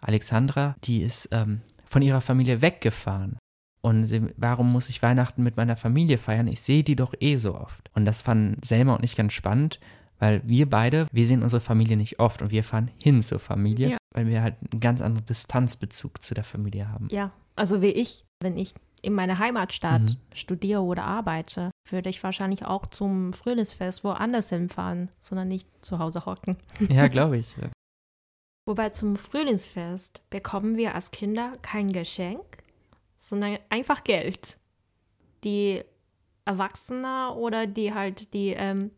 Alexandra, 0.00 0.74
die 0.84 1.02
ist 1.02 1.28
ähm, 1.30 1.60
von 1.86 2.02
ihrer 2.02 2.20
Familie 2.20 2.62
weggefahren. 2.62 3.38
Und 3.84 4.04
sie, 4.04 4.22
warum 4.36 4.70
muss 4.70 4.88
ich 4.88 5.02
Weihnachten 5.02 5.42
mit 5.42 5.56
meiner 5.56 5.76
Familie 5.76 6.16
feiern? 6.16 6.46
Ich 6.46 6.60
sehe 6.60 6.84
die 6.84 6.96
doch 6.96 7.14
eh 7.18 7.34
so 7.36 7.56
oft. 7.56 7.90
Und 7.94 8.04
das 8.04 8.22
fanden 8.22 8.62
Selma 8.62 8.94
und 8.94 9.04
ich 9.04 9.16
ganz 9.16 9.32
spannend, 9.32 9.80
weil 10.20 10.40
wir 10.44 10.70
beide, 10.70 11.08
wir 11.10 11.26
sehen 11.26 11.42
unsere 11.42 11.60
Familie 11.60 11.96
nicht 11.96 12.20
oft 12.20 12.42
und 12.42 12.52
wir 12.52 12.62
fahren 12.62 12.92
hin 12.98 13.22
zur 13.22 13.40
Familie, 13.40 13.90
ja. 13.90 13.96
weil 14.12 14.28
wir 14.28 14.40
halt 14.40 14.54
einen 14.70 14.80
ganz 14.80 15.00
anderen 15.00 15.26
Distanzbezug 15.26 16.22
zu 16.22 16.32
der 16.32 16.44
Familie 16.44 16.88
haben. 16.88 17.08
Ja, 17.10 17.32
also 17.56 17.82
wie 17.82 17.88
ich, 17.88 18.24
wenn 18.40 18.56
ich 18.56 18.72
in 19.02 19.14
meiner 19.14 19.38
Heimatstadt 19.38 20.02
mhm. 20.02 20.16
studiere 20.32 20.82
oder 20.82 21.02
arbeite, 21.04 21.72
würde 21.90 22.08
ich 22.08 22.22
wahrscheinlich 22.22 22.64
auch 22.64 22.86
zum 22.86 23.32
Frühlingsfest 23.32 24.04
woanders 24.04 24.50
hinfahren, 24.50 25.08
sondern 25.20 25.48
nicht 25.48 25.68
zu 25.84 25.98
Hause 25.98 26.24
hocken. 26.24 26.56
Ja, 26.88 27.08
glaube 27.08 27.38
ich. 27.38 27.56
Ja. 27.56 27.70
Wobei 28.64 28.90
zum 28.90 29.16
Frühlingsfest 29.16 30.22
bekommen 30.30 30.76
wir 30.76 30.94
als 30.94 31.10
Kinder 31.10 31.52
kein 31.62 31.92
Geschenk, 31.92 32.61
sondern 33.22 33.58
einfach 33.68 34.02
Geld. 34.02 34.58
Die 35.44 35.84
Erwachsenen 36.44 37.30
oder 37.30 37.68
die 37.68 37.94
halt 37.94 38.34
die 38.34 38.48
ähm, 38.48 38.90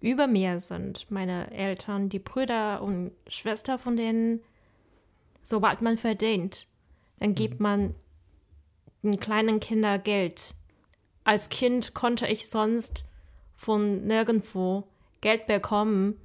über 0.00 0.26
mir 0.26 0.60
sind, 0.60 1.10
meine 1.10 1.50
Eltern, 1.50 2.10
die 2.10 2.18
Brüder 2.18 2.82
und 2.82 3.12
Schwester 3.26 3.78
von 3.78 3.96
denen, 3.96 4.42
sobald 5.42 5.80
man 5.80 5.96
verdient, 5.96 6.66
dann 7.20 7.34
gibt 7.34 7.58
man 7.58 7.94
den 9.02 9.18
kleinen 9.18 9.60
Kindern 9.60 10.02
Geld. 10.02 10.54
Als 11.24 11.48
Kind 11.48 11.94
konnte 11.94 12.26
ich 12.26 12.50
sonst 12.50 13.08
von 13.54 14.04
nirgendwo 14.06 14.88
Geld 15.22 15.46
bekommen, 15.46 16.20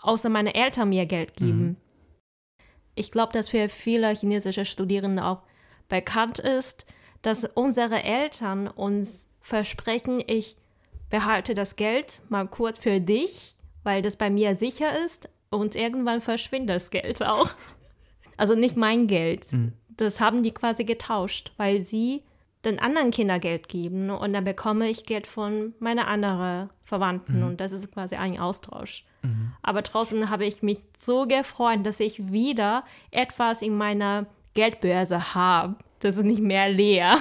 außer 0.00 0.30
meine 0.30 0.56
Eltern 0.56 0.88
mir 0.88 1.06
Geld 1.06 1.36
geben. 1.36 1.62
Mhm. 1.62 1.76
Ich 2.96 3.12
glaube, 3.12 3.32
dass 3.32 3.50
für 3.50 3.68
viele 3.68 4.12
chinesische 4.16 4.64
Studierende 4.64 5.24
auch 5.24 5.42
bekannt 5.88 6.38
ist, 6.38 6.86
dass 7.22 7.44
unsere 7.54 8.02
Eltern 8.02 8.68
uns 8.68 9.28
versprechen, 9.40 10.22
ich 10.26 10.56
behalte 11.10 11.54
das 11.54 11.76
Geld 11.76 12.22
mal 12.28 12.46
kurz 12.46 12.78
für 12.78 13.00
dich, 13.00 13.54
weil 13.82 14.02
das 14.02 14.16
bei 14.16 14.30
mir 14.30 14.54
sicher 14.54 15.04
ist 15.04 15.28
und 15.50 15.74
irgendwann 15.76 16.20
verschwindet 16.20 16.76
das 16.76 16.90
Geld 16.90 17.22
auch. 17.22 17.50
Also 18.38 18.54
nicht 18.54 18.76
mein 18.76 19.06
Geld. 19.08 19.52
Mhm. 19.52 19.74
Das 19.96 20.18
haben 20.18 20.42
die 20.42 20.52
quasi 20.52 20.84
getauscht, 20.84 21.52
weil 21.58 21.80
sie 21.80 22.22
den 22.64 22.78
anderen 22.78 23.10
Kindern 23.10 23.40
Geld 23.40 23.68
geben 23.68 24.10
und 24.10 24.32
dann 24.32 24.44
bekomme 24.44 24.88
ich 24.88 25.04
Geld 25.04 25.26
von 25.26 25.74
meiner 25.80 26.08
anderen 26.08 26.70
Verwandten 26.82 27.40
mhm. 27.40 27.46
und 27.46 27.60
das 27.60 27.72
ist 27.72 27.92
quasi 27.92 28.16
ein 28.16 28.40
Austausch. 28.40 29.04
Mhm. 29.22 29.52
Aber 29.62 29.82
trotzdem 29.82 30.30
habe 30.30 30.44
ich 30.44 30.62
mich 30.62 30.78
so 30.98 31.26
gefreut, 31.26 31.84
dass 31.84 32.00
ich 32.00 32.32
wieder 32.32 32.84
etwas 33.10 33.62
in 33.62 33.76
meiner 33.76 34.26
Geldbörse 34.54 35.34
habe. 35.34 35.76
Das 36.00 36.16
ist 36.16 36.24
nicht 36.24 36.42
mehr 36.42 36.68
leer. 36.68 37.16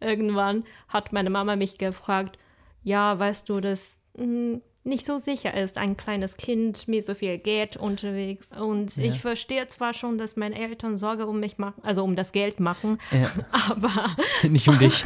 Irgendwann 0.00 0.64
hat 0.88 1.12
meine 1.12 1.30
Mama 1.30 1.56
mich 1.56 1.78
gefragt, 1.78 2.38
ja, 2.82 3.18
weißt 3.18 3.48
du, 3.48 3.60
dass 3.60 3.98
mh, 4.16 4.24
hm, 4.24 4.62
nicht 4.82 5.04
so 5.04 5.18
sicher 5.18 5.54
ist, 5.54 5.76
ein 5.76 5.96
kleines 5.96 6.36
Kind 6.36 6.88
mit 6.88 7.04
so 7.04 7.14
viel 7.14 7.38
Geld 7.38 7.76
unterwegs. 7.76 8.50
Und 8.52 8.96
ja. 8.96 9.04
ich 9.04 9.20
verstehe 9.20 9.66
zwar 9.68 9.92
schon, 9.92 10.16
dass 10.16 10.36
meine 10.36 10.58
Eltern 10.58 10.96
Sorge 10.96 11.26
um 11.26 11.38
mich 11.38 11.58
machen, 11.58 11.82
also 11.82 12.02
um 12.02 12.16
das 12.16 12.32
Geld 12.32 12.60
machen, 12.60 12.98
ja. 13.10 13.30
aber. 13.70 14.16
Nicht 14.48 14.68
um 14.68 14.78
dich. 14.78 15.04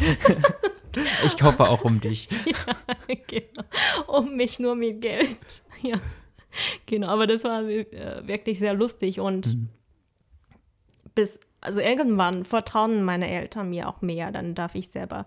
ich 1.27 1.37
kaufe 1.37 1.69
auch 1.69 1.85
um 1.85 2.01
dich. 2.01 2.29
Ja, 2.47 3.17
genau. 3.27 3.65
Um 4.07 4.37
mich 4.37 4.61
nur 4.61 4.77
mit 4.77 5.01
Geld. 5.01 5.63
Ja. 5.83 6.01
Genau, 6.87 7.09
aber 7.09 7.27
das 7.27 7.43
war 7.43 7.65
äh, 7.65 8.27
wirklich 8.27 8.61
sehr 8.61 8.75
lustig 8.75 9.19
und 9.19 9.49
mhm. 9.49 9.69
bis, 11.17 11.41
also 11.65 11.81
irgendwann 11.81 12.45
vertrauen 12.45 13.03
meine 13.03 13.29
Eltern 13.29 13.71
mir 13.71 13.89
auch 13.89 14.03
mehr, 14.03 14.31
dann 14.31 14.55
darf 14.55 14.75
ich 14.75 14.91
selber 14.91 15.27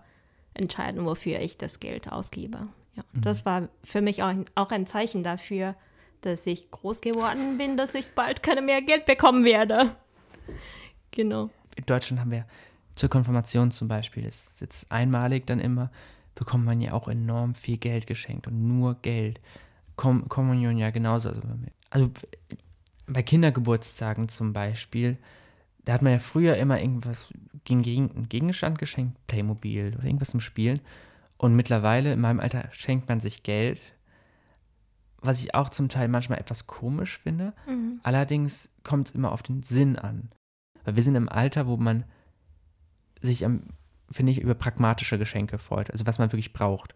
entscheiden, 0.54 1.04
wofür 1.04 1.40
ich 1.40 1.58
das 1.58 1.80
Geld 1.80 2.10
ausgebe. 2.10 2.68
Ja, 2.94 3.02
mhm. 3.12 3.20
das 3.20 3.44
war 3.44 3.68
für 3.84 4.00
mich 4.00 4.22
auch, 4.22 4.32
auch 4.54 4.70
ein 4.70 4.86
Zeichen 4.86 5.22
dafür, 5.22 5.74
dass 6.20 6.46
ich 6.46 6.70
groß 6.70 7.00
geworden 7.00 7.58
bin, 7.58 7.76
dass 7.76 7.94
ich 7.94 8.12
bald 8.12 8.42
keine 8.42 8.62
mehr 8.62 8.80
Geld 8.82 9.04
bekommen 9.04 9.44
werde. 9.44 9.94
Genau. 11.10 11.50
In 11.76 11.86
Deutschland 11.86 12.20
haben 12.20 12.30
wir 12.30 12.46
zur 12.94 13.08
Konfirmation 13.08 13.70
zum 13.70 13.88
Beispiel, 13.88 14.24
das 14.24 14.46
ist 14.46 14.60
jetzt 14.60 14.92
einmalig 14.92 15.46
dann 15.46 15.60
immer, 15.60 15.90
bekommt 16.34 16.64
man 16.64 16.80
ja 16.80 16.92
auch 16.92 17.08
enorm 17.08 17.54
viel 17.54 17.78
Geld 17.78 18.06
geschenkt 18.06 18.46
und 18.46 18.66
nur 18.66 18.94
Geld. 19.02 19.40
Kom 19.96 20.28
Kommunion 20.28 20.76
ja 20.76 20.90
genauso. 20.90 21.30
Also, 21.30 21.42
also 21.90 22.10
bei 23.08 23.22
Kindergeburtstagen 23.22 24.28
zum 24.28 24.52
Beispiel, 24.52 25.18
da 25.88 25.94
hat 25.94 26.02
man 26.02 26.12
ja 26.12 26.18
früher 26.18 26.58
immer 26.58 26.78
irgendwas 26.78 27.28
gegen, 27.64 27.80
gegen 27.80 28.10
einen 28.10 28.28
Gegenstand 28.28 28.78
geschenkt, 28.78 29.26
Playmobil 29.26 29.94
oder 29.96 30.04
irgendwas 30.04 30.32
zum 30.32 30.40
Spielen. 30.40 30.80
Und 31.38 31.56
mittlerweile, 31.56 32.12
in 32.12 32.20
meinem 32.20 32.40
Alter, 32.40 32.68
schenkt 32.72 33.08
man 33.08 33.20
sich 33.20 33.42
Geld, 33.42 33.80
was 35.22 35.40
ich 35.40 35.54
auch 35.54 35.70
zum 35.70 35.88
Teil 35.88 36.08
manchmal 36.08 36.40
etwas 36.40 36.66
komisch 36.66 37.16
finde. 37.16 37.54
Mhm. 37.66 38.00
Allerdings 38.02 38.68
kommt 38.84 39.08
es 39.08 39.14
immer 39.14 39.32
auf 39.32 39.42
den 39.42 39.62
Sinn 39.62 39.98
an. 39.98 40.28
Weil 40.84 40.96
wir 40.96 41.02
sind 41.02 41.14
im 41.14 41.30
Alter, 41.30 41.66
wo 41.66 41.78
man 41.78 42.04
sich, 43.22 43.46
finde 44.10 44.32
ich, 44.32 44.42
über 44.42 44.54
pragmatische 44.54 45.18
Geschenke 45.18 45.56
freut, 45.56 45.90
also 45.90 46.04
was 46.04 46.18
man 46.18 46.30
wirklich 46.30 46.52
braucht 46.52 46.94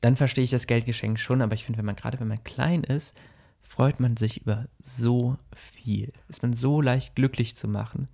dann 0.00 0.16
verstehe 0.16 0.44
ich 0.44 0.50
das 0.50 0.66
Geldgeschenk 0.66 1.18
schon, 1.18 1.42
aber 1.42 1.54
ich 1.54 1.64
finde, 1.64 1.78
wenn 1.78 1.86
man 1.86 1.96
gerade 1.96 2.20
wenn 2.20 2.28
man 2.28 2.44
klein 2.44 2.84
ist, 2.84 3.18
freut 3.66 4.00
man 4.00 4.16
sich 4.16 4.42
über 4.42 4.66
so 4.80 5.36
viel. 5.54 6.12
Ist 6.28 6.42
man 6.42 6.52
so 6.52 6.80
leicht 6.80 7.16
glücklich 7.16 7.56
zu 7.56 7.66
machen. 7.66 8.08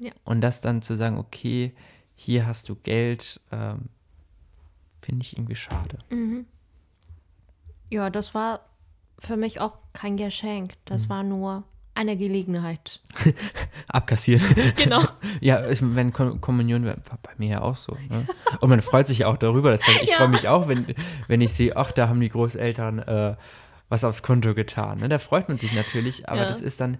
Ja. 0.00 0.10
Und 0.24 0.40
das 0.40 0.60
dann 0.60 0.82
zu 0.82 0.96
sagen, 0.96 1.16
okay, 1.16 1.72
hier 2.14 2.46
hast 2.46 2.68
du 2.68 2.74
Geld, 2.74 3.40
ähm, 3.52 3.88
finde 5.00 5.24
ich 5.24 5.36
irgendwie 5.36 5.54
schade. 5.54 5.98
Mhm. 6.10 6.44
Ja, 7.88 8.10
das 8.10 8.34
war 8.34 8.60
für 9.18 9.36
mich 9.36 9.60
auch 9.60 9.78
kein 9.92 10.16
Geschenk. 10.16 10.74
Das 10.84 11.04
mhm. 11.04 11.08
war 11.10 11.22
nur 11.22 11.64
eine 11.94 12.16
Gelegenheit. 12.16 13.00
Abkassieren. 13.88 14.44
Genau. 14.76 15.02
ja, 15.40 15.66
ich, 15.70 15.80
wenn 15.82 16.12
Kommunion 16.12 16.84
war 16.84 16.96
bei 17.22 17.30
mir 17.38 17.48
ja 17.48 17.62
auch 17.62 17.76
so. 17.76 17.96
Ne? 18.10 18.26
Und 18.60 18.68
man 18.68 18.82
freut 18.82 19.06
sich 19.06 19.24
auch 19.24 19.36
darüber. 19.36 19.70
Das 19.70 19.82
ich 20.02 20.02
ja. 20.10 20.16
freue 20.16 20.28
mich 20.28 20.48
auch, 20.48 20.68
wenn, 20.68 20.84
wenn 21.28 21.40
ich 21.40 21.54
sehe, 21.54 21.76
ach, 21.76 21.92
da 21.92 22.08
haben 22.08 22.20
die 22.20 22.28
Großeltern 22.28 22.98
äh, 22.98 23.36
was 23.88 24.04
aufs 24.04 24.22
Konto 24.22 24.54
getan. 24.54 24.98
Ne? 24.98 25.08
Da 25.08 25.18
freut 25.18 25.48
man 25.48 25.58
sich 25.58 25.72
natürlich, 25.72 26.28
aber 26.28 26.42
ja. 26.42 26.48
das 26.48 26.60
ist 26.60 26.80
dann. 26.80 26.98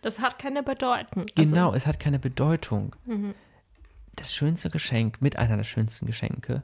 Das 0.00 0.20
hat 0.20 0.38
keine 0.38 0.62
Bedeutung. 0.62 1.26
Genau, 1.34 1.66
also, 1.66 1.76
es 1.76 1.86
hat 1.86 1.98
keine 1.98 2.18
Bedeutung. 2.18 2.94
Mhm. 3.04 3.34
Das 4.16 4.34
schönste 4.34 4.70
Geschenk, 4.70 5.20
mit 5.20 5.36
einer 5.38 5.56
der 5.56 5.64
schönsten 5.64 6.06
Geschenke, 6.06 6.62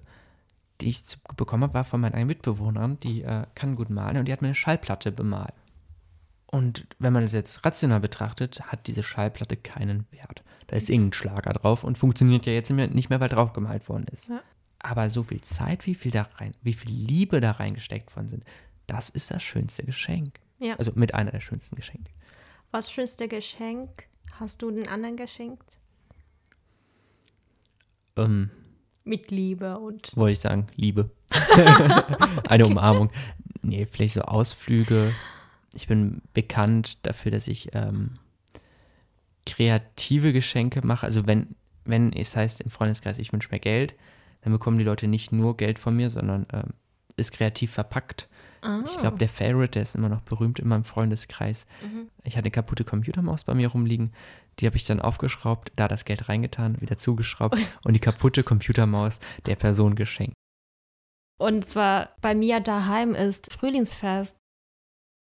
die 0.81 0.91
ich 0.91 1.03
bekommen 1.37 1.65
habe, 1.65 1.75
war 1.75 1.85
von 1.85 2.01
meinen 2.01 2.27
Mitbewohnern, 2.27 3.01
die 3.01 3.23
äh, 3.23 3.45
kann 3.55 3.75
gut 3.75 3.91
malen 3.91 4.19
und 4.19 4.27
die 4.27 4.33
hat 4.33 4.43
mir 4.43 4.49
eine 4.49 4.55
Schallplatte 4.55 5.11
bemalt. 5.11 5.55
Und 6.51 6.87
wenn 6.99 7.13
man 7.13 7.25
es 7.25 7.33
jetzt 7.33 7.65
rational 7.65 8.01
betrachtet, 8.01 8.61
hat 8.63 8.87
diese 8.87 9.03
Schallplatte 9.03 9.57
keinen 9.57 10.07
Wert. 10.11 10.43
Da 10.67 10.77
ist 10.77 10.89
irgendein 10.89 11.13
Schlager 11.15 11.53
drauf 11.53 11.85
und 11.85 11.99
funktioniert 11.99 12.47
ja 12.47 12.53
jetzt 12.53 12.71
nicht 12.71 13.11
mehr, 13.11 13.21
weil 13.21 13.29
drauf 13.29 13.53
gemalt 13.53 13.89
worden 13.89 14.07
ist. 14.13 14.29
Ja. 14.29 14.41
Aber 14.79 15.11
so 15.11 15.25
viel 15.25 15.41
Zeit, 15.41 15.87
wie 15.87 15.95
viel 15.95 16.13
da 16.13 16.29
rein, 16.37 16.53
wie 16.63 16.73
viel 16.73 16.91
Liebe 16.91 17.41
da 17.41 17.53
reingesteckt 17.53 18.15
worden 18.15 18.29
sind, 18.29 18.45
das 18.89 19.09
ist 19.11 19.31
das 19.31 19.43
schönste 19.43 19.85
Geschenk. 19.85 20.41
Ja. 20.59 20.75
Also 20.75 20.91
mit 20.97 21.15
einer 21.15 21.31
der 21.31 21.41
schönsten 21.41 21.77
Geschenke. 21.77 22.11
Was 22.73 22.91
schönste 22.91 23.29
Geschenk 23.29 24.09
hast 24.33 24.61
du 24.63 24.73
den 24.73 24.89
anderen 24.89 25.17
geschenkt? 25.17 25.79
Ähm, 28.17 28.51
mit 29.05 29.31
Liebe 29.31 29.79
und. 29.79 30.17
Wollte 30.17 30.33
ich 30.33 30.41
sagen, 30.41 30.67
Liebe. 30.75 31.11
Eine 32.49 32.67
Umarmung. 32.67 33.13
Nee, 33.63 33.87
vielleicht 33.87 34.15
so 34.15 34.23
Ausflüge 34.23 35.15
ich 35.75 35.87
bin 35.87 36.23
bekannt 36.35 37.07
dafür, 37.07 37.33
dass 37.33 37.49
ich 37.49 37.71
ähm, 37.75 38.15
kreative 39.47 40.33
Geschenke 40.33 40.87
mache. 40.87 41.07
Also 41.07 41.27
wenn, 41.27 41.55
wenn 41.85 42.13
es 42.13 42.37
heißt 42.37 42.61
im 42.61 42.71
Freundeskreis, 42.71 43.19
ich 43.19 43.33
wünsche 43.33 43.49
mir 43.51 43.61
Geld, 43.61 43.95
dann 44.43 44.53
bekommen 44.53 44.79
die 44.79 44.85
Leute 44.85 45.09
nicht 45.09 45.33
nur 45.33 45.57
Geld 45.57 45.79
von 45.79 45.97
mir, 45.97 46.11
sondern 46.11 46.47
ähm, 46.53 46.75
ist 47.17 47.33
kreativ 47.33 47.73
verpackt. 47.73 48.29
Ich 48.85 48.99
glaube, 48.99 49.19
der 49.19 49.29
Favorite, 49.29 49.73
der 49.73 49.83
ist 49.83 49.95
immer 49.95 50.09
noch 50.09 50.21
berühmt 50.21 50.59
in 50.59 50.69
meinem 50.69 50.85
Freundeskreis. 50.85 51.67
Mhm. 51.83 52.09
Ich 52.25 52.37
hatte 52.37 52.47
eine 52.47 52.51
kaputte 52.51 52.85
Computermaus 52.85 53.45
bei 53.45 53.55
mir 53.55 53.69
rumliegen. 53.69 54.13
Die 54.59 54.67
habe 54.67 54.77
ich 54.77 54.85
dann 54.85 55.01
aufgeschraubt, 55.01 55.73
da 55.77 55.89
das 55.89 56.05
Geld 56.05 56.29
reingetan, 56.29 56.81
wieder 56.81 56.97
zugeschraubt 56.97 57.59
und 57.85 57.95
die 57.95 58.01
kaputte 58.01 58.43
Computermaus 58.43 59.21
der 59.47 59.57
Person 59.57 59.95
geschenkt. 59.95 60.35
Und 61.39 61.65
zwar 61.65 62.11
bei 62.21 62.35
mir 62.35 62.61
daheim 62.61 63.15
ist 63.15 63.53
Frühlingsfest 63.53 64.37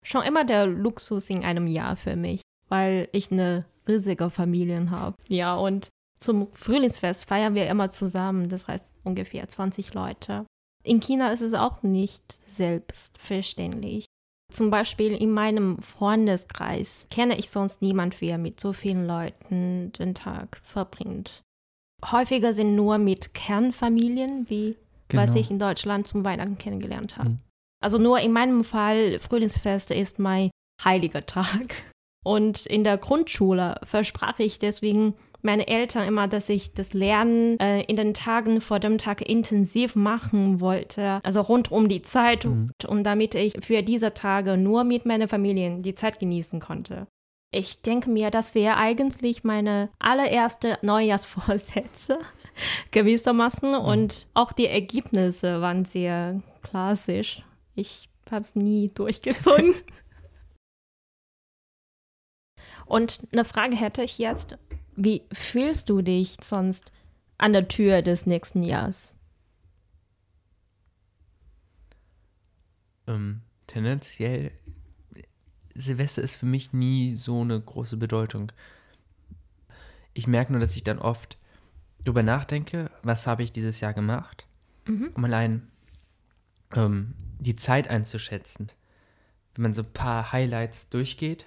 schon 0.06 0.24
immer 0.24 0.46
der 0.46 0.66
Luxus 0.68 1.30
in 1.30 1.44
einem 1.44 1.68
Jahr 1.68 1.98
für 1.98 2.16
mich, 2.16 2.42
weil 2.70 3.10
ich 3.12 3.32
eine 3.32 3.66
riesige 3.88 4.30
Familie 4.30 4.90
habe. 4.90 5.18
Ja, 5.28 5.56
und 5.56 5.90
zum 6.18 6.52
Frühlingsfest 6.54 7.26
feiern 7.28 7.56
wir 7.56 7.68
immer 7.68 7.90
zusammen, 7.92 8.50
das 8.50 8.68
heißt 8.68 8.96
ungefähr 9.04 9.48
20 9.48 9.94
Leute. 9.94 10.46
In 10.88 11.02
China 11.02 11.32
ist 11.32 11.42
es 11.42 11.54
auch 11.54 11.84
nicht 11.84 12.32
selbstverständlich. 12.32 14.06
Zum 14.52 14.70
Beispiel 14.70 15.12
in 15.12 15.32
meinem 15.32 15.80
Freundeskreis 15.80 17.08
kenne 17.10 17.38
ich 17.38 17.50
sonst 17.50 17.82
niemand, 17.82 18.22
wer 18.22 18.38
mit 18.38 18.62
so 18.62 18.72
vielen 18.72 19.06
Leuten 19.06 19.92
den 20.00 20.16
Tag 20.16 20.62
verbringt. 20.64 21.42
Häufiger 22.10 22.54
sind 22.54 22.76
nur 22.76 22.98
mit 23.00 23.34
Kernfamilien, 23.34 24.50
wie 24.50 24.78
genau. 25.10 25.24
was 25.24 25.36
ich 25.36 25.52
in 25.52 25.60
Deutschland 25.60 26.08
zum 26.08 26.24
Weihnachten 26.24 26.58
kennengelernt 26.58 27.18
habe. 27.18 27.32
Mhm. 27.32 27.40
Also 27.84 27.98
nur 27.98 28.20
in 28.20 28.32
meinem 28.32 28.64
Fall, 28.64 29.20
Frühlingsfest 29.20 29.92
ist 29.92 30.20
mein 30.20 30.50
heiliger 30.84 31.26
Tag. 31.26 31.76
Und 32.24 32.66
in 32.66 32.84
der 32.84 32.98
Grundschule 32.98 33.80
versprach 33.84 34.40
ich 34.40 34.60
deswegen 34.60 35.14
meine 35.42 35.68
Eltern 35.68 36.08
immer, 36.08 36.28
dass 36.28 36.50
ich 36.50 36.74
das 36.74 36.94
Lernen 36.94 37.60
äh, 37.60 37.82
in 37.84 37.96
den 37.96 38.14
Tagen 38.14 38.62
vor 38.62 38.80
dem 38.80 38.98
Tag 38.98 39.22
intensiv 39.22 39.96
machen 39.96 40.60
wollte, 40.60 41.20
also 41.24 41.42
rund 41.42 41.72
um 41.72 41.88
die 41.88 42.02
Zeit 42.02 42.46
mhm. 42.46 42.72
und 42.88 43.04
damit 43.04 43.36
ich 43.36 43.54
für 43.62 43.84
diese 43.84 44.14
Tage 44.14 44.58
nur 44.58 44.84
mit 44.84 45.06
meiner 45.06 45.28
Familie 45.28 45.80
die 45.80 45.96
Zeit 45.96 46.20
genießen 46.20 46.60
konnte. 46.60 47.08
Ich 47.52 47.82
denke 47.82 48.10
mir, 48.10 48.30
das 48.30 48.56
wäre 48.56 48.78
eigentlich 48.78 49.44
meine 49.44 49.90
allererste 50.00 50.78
Neujahrsvorsätze 50.82 52.20
gewissermaßen 52.92 53.72
mhm. 53.72 53.86
und 53.86 54.28
auch 54.34 54.52
die 54.52 54.68
Ergebnisse 54.68 55.62
waren 55.62 55.86
sehr 55.86 56.42
klassisch. 56.62 57.44
Ich 57.76 58.10
habe 58.30 58.42
es 58.42 58.56
nie 58.56 58.90
durchgezogen. 58.94 59.76
und 62.88 63.28
eine 63.32 63.46
Frage 63.46 63.76
hätte 63.76 64.04
ich 64.04 64.18
jetzt, 64.18 64.58
wie 64.96 65.24
fühlst 65.32 65.90
du 65.90 66.02
dich 66.02 66.38
sonst 66.44 66.92
an 67.38 67.54
der 67.54 67.68
Tür 67.68 68.02
des 68.02 68.26
nächsten 68.26 68.64
Jahres? 68.64 69.16
Ähm, 73.06 73.42
tendenziell, 73.68 74.52
Silvester 75.76 76.22
ist 76.22 76.36
für 76.36 76.46
mich 76.46 76.74
nie 76.74 77.14
so 77.14 77.42
eine 77.42 77.60
große 77.60 77.98
Bedeutung. 77.98 78.52
Ich 80.14 80.28
merke 80.28 80.52
nur, 80.52 80.62
dass 80.62 80.76
ich 80.76 80.84
dann 80.84 81.00
oft 81.00 81.38
darüber 82.04 82.24
nachdenke, 82.24 82.90
was 83.04 83.28
habe 83.28 83.44
ich 83.44 83.52
dieses 83.52 83.80
Jahr 83.80 83.94
gemacht, 83.94 84.48
mhm. 84.88 85.12
um 85.14 85.24
allein 85.26 85.68
ähm, 86.74 87.14
die 87.40 87.56
Zeit 87.56 87.90
einzuschätzen. 87.90 88.68
Wenn 89.54 89.64
man 89.64 89.74
so 89.74 89.84
ein 89.84 89.94
paar 89.94 90.32
Highlights 90.32 90.90
durchgeht 90.90 91.46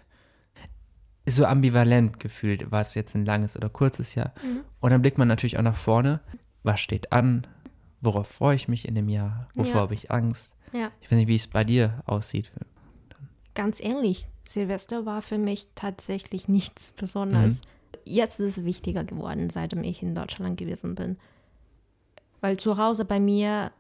ist 1.30 1.36
so 1.36 1.44
ambivalent 1.44 2.20
gefühlt, 2.20 2.70
war 2.70 2.82
es 2.82 2.94
jetzt 2.94 3.14
ein 3.14 3.24
langes 3.24 3.56
oder 3.56 3.68
kurzes 3.68 4.14
Jahr. 4.14 4.32
Mhm. 4.42 4.64
Und 4.80 4.90
dann 4.90 5.02
blickt 5.02 5.18
man 5.18 5.28
natürlich 5.28 5.58
auch 5.58 5.62
nach 5.62 5.76
vorne. 5.76 6.20
Was 6.62 6.80
steht 6.80 7.12
an? 7.12 7.46
Worauf 8.00 8.28
freue 8.28 8.56
ich 8.56 8.68
mich 8.68 8.86
in 8.86 8.94
dem 8.94 9.08
Jahr? 9.08 9.48
Wovor 9.54 9.74
ja. 9.74 9.80
habe 9.80 9.94
ich 9.94 10.10
Angst? 10.10 10.52
Ja. 10.72 10.90
Ich 11.00 11.10
weiß 11.10 11.18
nicht, 11.18 11.28
wie 11.28 11.34
es 11.34 11.48
bei 11.48 11.64
dir 11.64 12.02
aussieht. 12.06 12.50
Ganz 13.54 13.80
ähnlich. 13.80 14.26
Silvester 14.44 15.06
war 15.06 15.22
für 15.22 15.38
mich 15.38 15.68
tatsächlich 15.74 16.48
nichts 16.48 16.92
Besonderes. 16.92 17.62
Mhm. 17.62 17.66
Jetzt 18.04 18.40
ist 18.40 18.58
es 18.58 18.64
wichtiger 18.64 19.04
geworden, 19.04 19.50
seitdem 19.50 19.84
ich 19.84 20.02
in 20.02 20.14
Deutschland 20.14 20.56
gewesen 20.56 20.94
bin. 20.94 21.18
Weil 22.40 22.56
zu 22.56 22.78
Hause 22.78 23.04
bei 23.04 23.20
mir, 23.20 23.72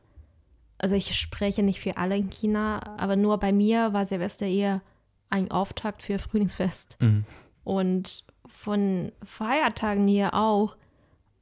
also 0.78 0.94
ich 0.94 1.18
spreche 1.18 1.62
nicht 1.62 1.80
für 1.80 1.96
alle 1.96 2.16
in 2.16 2.28
China, 2.28 2.80
aber 2.98 3.16
nur 3.16 3.38
bei 3.38 3.52
mir 3.52 3.92
war 3.92 4.04
Silvester 4.04 4.46
eher 4.46 4.82
ein 5.30 5.50
Auftakt 5.50 6.02
für 6.02 6.18
Frühlingsfest. 6.18 6.96
Mhm. 7.00 7.24
Und 7.64 8.24
von 8.46 9.12
Feiertagen 9.22 10.06
hier 10.06 10.34
auch, 10.34 10.76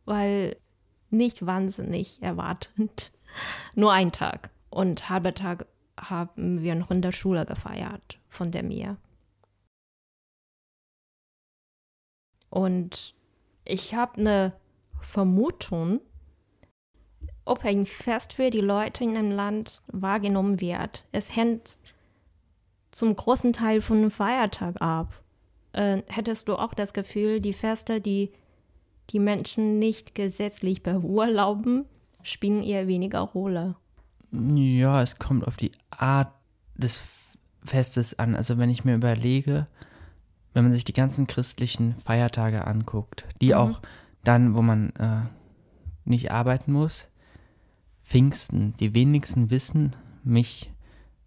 weil 0.04 0.57
nicht 1.11 1.45
wahnsinnig 1.45 2.23
erwartend. 2.23 3.12
Nur 3.75 3.92
ein 3.92 4.12
Tag. 4.12 4.50
Und 4.71 5.09
halber 5.09 5.35
Tag 5.35 5.66
haben 5.99 6.62
wir 6.62 6.75
noch 6.75 6.90
in 6.90 7.02
der 7.02 7.12
Schule 7.12 7.45
gefeiert, 7.45 8.21
von 8.28 8.50
der 8.50 8.62
mir. 8.62 8.97
Und 12.50 13.14
ich 13.64 13.95
habe 13.95 14.18
eine 14.18 14.52
Vermutung, 15.00 16.00
ob 17.45 17.64
ein 17.64 17.87
Fest 17.87 18.35
für 18.35 18.50
die 18.50 18.61
Leute 18.61 19.04
in 19.04 19.16
einem 19.16 19.30
Land 19.30 19.83
wahrgenommen 19.88 20.61
wird. 20.61 21.07
Es 21.12 21.35
hängt 21.35 21.78
zum 22.90 23.14
großen 23.14 23.52
Teil 23.52 23.80
von 23.80 23.99
einem 23.99 24.11
Feiertag 24.11 24.80
ab. 24.80 25.23
Äh, 25.73 26.02
hättest 26.09 26.49
du 26.49 26.57
auch 26.57 26.75
das 26.75 26.92
Gefühl, 26.92 27.40
die 27.40 27.52
Feste, 27.52 28.00
die 28.00 28.33
die 29.11 29.21
Menschen 29.21 29.78
nicht 29.78 30.14
gesetzlich 30.14 30.83
beurlauben, 30.83 31.87
spielen 32.23 32.62
eher 32.62 32.87
weniger 32.87 33.21
Rolle? 33.21 33.76
Ja, 34.33 35.00
es 35.00 35.18
kommt 35.18 35.47
auf 35.47 35.57
die 35.57 35.73
Art 35.90 36.33
des 36.75 37.02
Festes 37.64 38.18
an. 38.18 38.35
Also 38.35 38.59
wenn 38.59 38.70
ich 38.70 38.85
mir 38.85 38.94
überlege, 38.94 39.66
wenn 40.53 40.64
man 40.64 40.72
sich 40.72 40.85
die 40.85 40.92
ganzen 40.92 41.27
christlichen 41.27 41.96
Feiertage 41.96 42.66
anguckt, 42.66 43.24
die 43.40 43.48
mhm. 43.48 43.55
auch 43.55 43.81
dann, 44.24 44.55
wo 44.55 44.62
man 44.62 44.90
äh, 44.96 45.22
nicht 46.05 46.31
arbeiten 46.31 46.72
muss, 46.72 47.09
Pfingsten, 48.05 48.74
die 48.74 48.94
wenigsten 48.94 49.51
wissen, 49.51 49.96
mich 50.22 50.70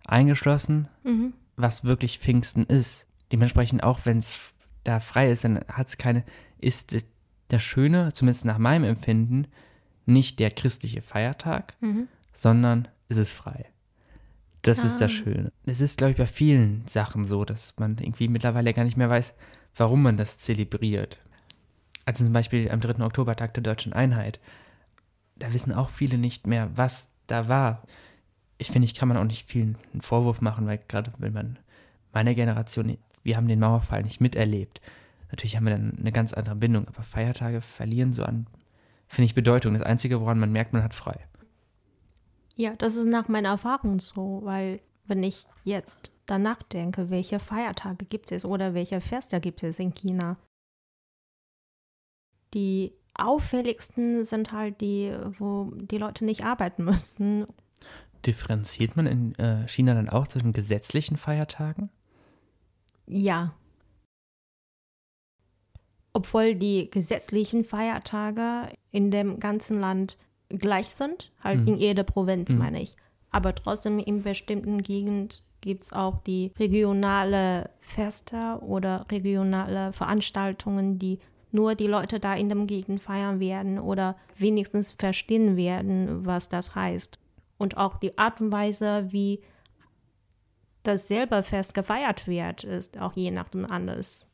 eingeschlossen, 0.06 0.88
mhm 1.04 1.34
was 1.62 1.84
wirklich 1.84 2.20
Pfingsten 2.20 2.66
ist. 2.66 3.08
Dementsprechend, 3.32 3.84
auch 3.84 4.02
wenn 4.06 4.18
es 4.18 4.54
da 4.84 5.00
frei 5.00 5.32
ist, 5.32 5.44
dann 5.44 5.60
hat 5.68 5.88
es 5.88 5.98
keine, 5.98 6.24
ist 6.60 6.96
das 7.48 7.62
Schöne, 7.62 8.14
zumindest 8.14 8.46
nach 8.46 8.58
meinem 8.58 8.84
Empfinden, 8.84 9.48
nicht 10.06 10.40
der 10.40 10.52
christliche 10.52 11.02
Feiertag, 11.02 11.76
mhm. 11.82 12.08
sondern 12.34 12.88
es 13.08 13.18
ist 13.18 13.32
frei. 13.32 13.66
Das 14.62 14.84
ah. 14.84 14.88
ist 14.88 15.02
das 15.02 15.12
ah. 15.12 15.16
Schöne. 15.16 15.52
Es 15.66 15.82
ist, 15.82 15.98
glaube 15.98 16.12
ich, 16.12 16.18
bei 16.18 16.26
vielen 16.26 16.86
Sachen 16.88 17.26
so, 17.26 17.46
dass 17.46 17.74
man 17.78 17.98
irgendwie 17.98 18.28
mittlerweile 18.28 18.74
gar 18.74 18.84
nicht 18.84 18.98
mehr 18.98 19.10
weiß, 19.10 19.34
warum 19.76 20.02
man 20.02 20.18
das 20.18 20.38
zelebriert. 20.38 21.20
Also 22.06 22.24
zum 22.24 22.34
Beispiel 22.34 22.70
am 22.72 22.82
3. 22.82 23.04
Oktobertag 23.04 23.54
der 23.54 23.64
Deutschen 23.64 23.94
Einheit. 23.94 24.40
Da 25.36 25.54
wissen 25.54 25.74
auch 25.74 25.90
viele 25.90 26.18
nicht 26.18 26.48
mehr, 26.48 26.70
was 26.76 27.12
da 27.28 27.48
war 27.48 27.84
ich 28.62 28.70
finde, 28.70 28.86
ich 28.86 28.94
kann 28.94 29.08
man 29.08 29.18
auch 29.18 29.24
nicht 29.26 29.50
viel 29.50 29.76
einen 29.92 30.02
Vorwurf 30.02 30.40
machen, 30.40 30.68
weil 30.68 30.80
gerade 30.88 31.12
wenn 31.18 31.34
man 31.34 31.60
meine 32.14 32.36
Generation, 32.36 32.98
wir 33.24 33.36
haben 33.36 33.48
den 33.48 33.60
Mauerfall 33.60 34.04
nicht 34.04 34.22
miterlebt. 34.22 34.82
Natürlich 35.30 35.56
haben 35.56 35.66
wir 35.66 35.72
dann 35.72 35.98
eine 36.00 36.12
ganz 36.12 36.34
andere 36.34 36.56
Bindung, 36.56 36.88
aber 36.88 37.02
Feiertage 37.02 37.62
verlieren 37.62 38.14
so 38.14 38.24
an, 38.24 38.46
finde 39.08 39.26
ich, 39.26 39.36
Bedeutung. 39.36 39.74
Das 39.74 39.82
Einzige, 39.82 40.22
woran 40.22 40.40
man 40.40 40.52
merkt, 40.52 40.74
man 40.74 40.84
hat 40.84 40.94
frei. 40.94 41.20
Ja, 42.56 42.76
das 42.76 42.98
ist 42.98 43.08
nach 43.08 43.28
meiner 43.28 43.50
Erfahrung 43.50 44.00
so, 44.00 44.42
weil 44.44 44.80
wenn 45.06 45.24
ich 45.24 45.48
jetzt 45.64 46.12
danach 46.28 46.62
denke, 46.62 47.10
welche 47.10 47.40
Feiertage 47.40 48.06
gibt 48.06 48.32
es 48.32 48.46
oder 48.46 48.76
welche 48.76 49.02
Feste 49.02 49.40
gibt 49.40 49.64
es 49.64 49.80
in 49.80 49.96
China, 49.96 50.38
die 52.54 52.94
auffälligsten 53.16 54.24
sind 54.24 54.52
halt 54.52 54.82
die, 54.82 55.12
wo 55.32 55.72
die 55.74 55.98
Leute 55.98 56.26
nicht 56.26 56.44
arbeiten 56.44 56.84
müssen 56.86 57.48
differenziert 58.26 58.96
man 58.96 59.08
in 59.08 59.36
äh, 59.36 59.68
China 59.68 59.94
dann 59.94 60.10
auch 60.10 60.28
zwischen 60.28 60.52
gesetzlichen 60.52 61.18
Feiertagen? 61.18 61.90
Ja. 63.08 63.54
Obwohl 66.14 66.56
die 66.56 66.90
gesetzlichen 66.90 67.64
Feiertage 67.64 68.74
in 68.92 69.12
dem 69.12 69.40
ganzen 69.40 69.80
Land 69.80 70.18
gleich 70.50 70.90
sind, 70.90 71.32
halt 71.42 71.62
mhm. 71.62 71.68
in 71.68 71.78
jeder 71.78 72.04
Provinz, 72.04 72.52
mhm. 72.52 72.60
meine 72.60 72.82
ich. 72.82 72.96
Aber 73.30 73.56
trotzdem 73.56 74.00
in 74.00 74.24
bestimmten 74.24 74.82
Gegenden 74.82 75.30
gibt 75.62 75.84
es 75.84 75.94
auch 75.94 76.18
die 76.24 76.52
regionale 76.60 77.70
Feste 77.80 78.60
oder 78.62 79.06
regionale 79.10 79.94
Veranstaltungen, 79.94 81.00
die 81.00 81.20
nur 81.52 81.76
die 81.76 81.88
Leute 81.88 82.20
da 82.20 82.34
in 82.34 82.50
dem 82.50 82.68
Gegend 82.68 83.02
feiern 83.02 83.40
werden 83.40 83.80
oder 83.80 84.18
wenigstens 84.36 84.92
verstehen 84.92 85.56
werden, 85.56 86.26
was 86.26 86.50
das 86.50 86.76
heißt 86.76 87.21
und 87.62 87.78
auch 87.78 87.98
die 87.98 88.18
Art 88.18 88.42
und 88.42 88.52
Weise, 88.52 89.06
wie 89.12 89.40
das 90.82 91.08
selber 91.08 91.44
Fest 91.44 91.76
gefeiert 91.76 92.28
wird, 92.28 92.64
ist 92.64 92.98
auch 92.98 93.16
je 93.16 93.30
nachdem 93.30 93.68
anders. 93.70 94.28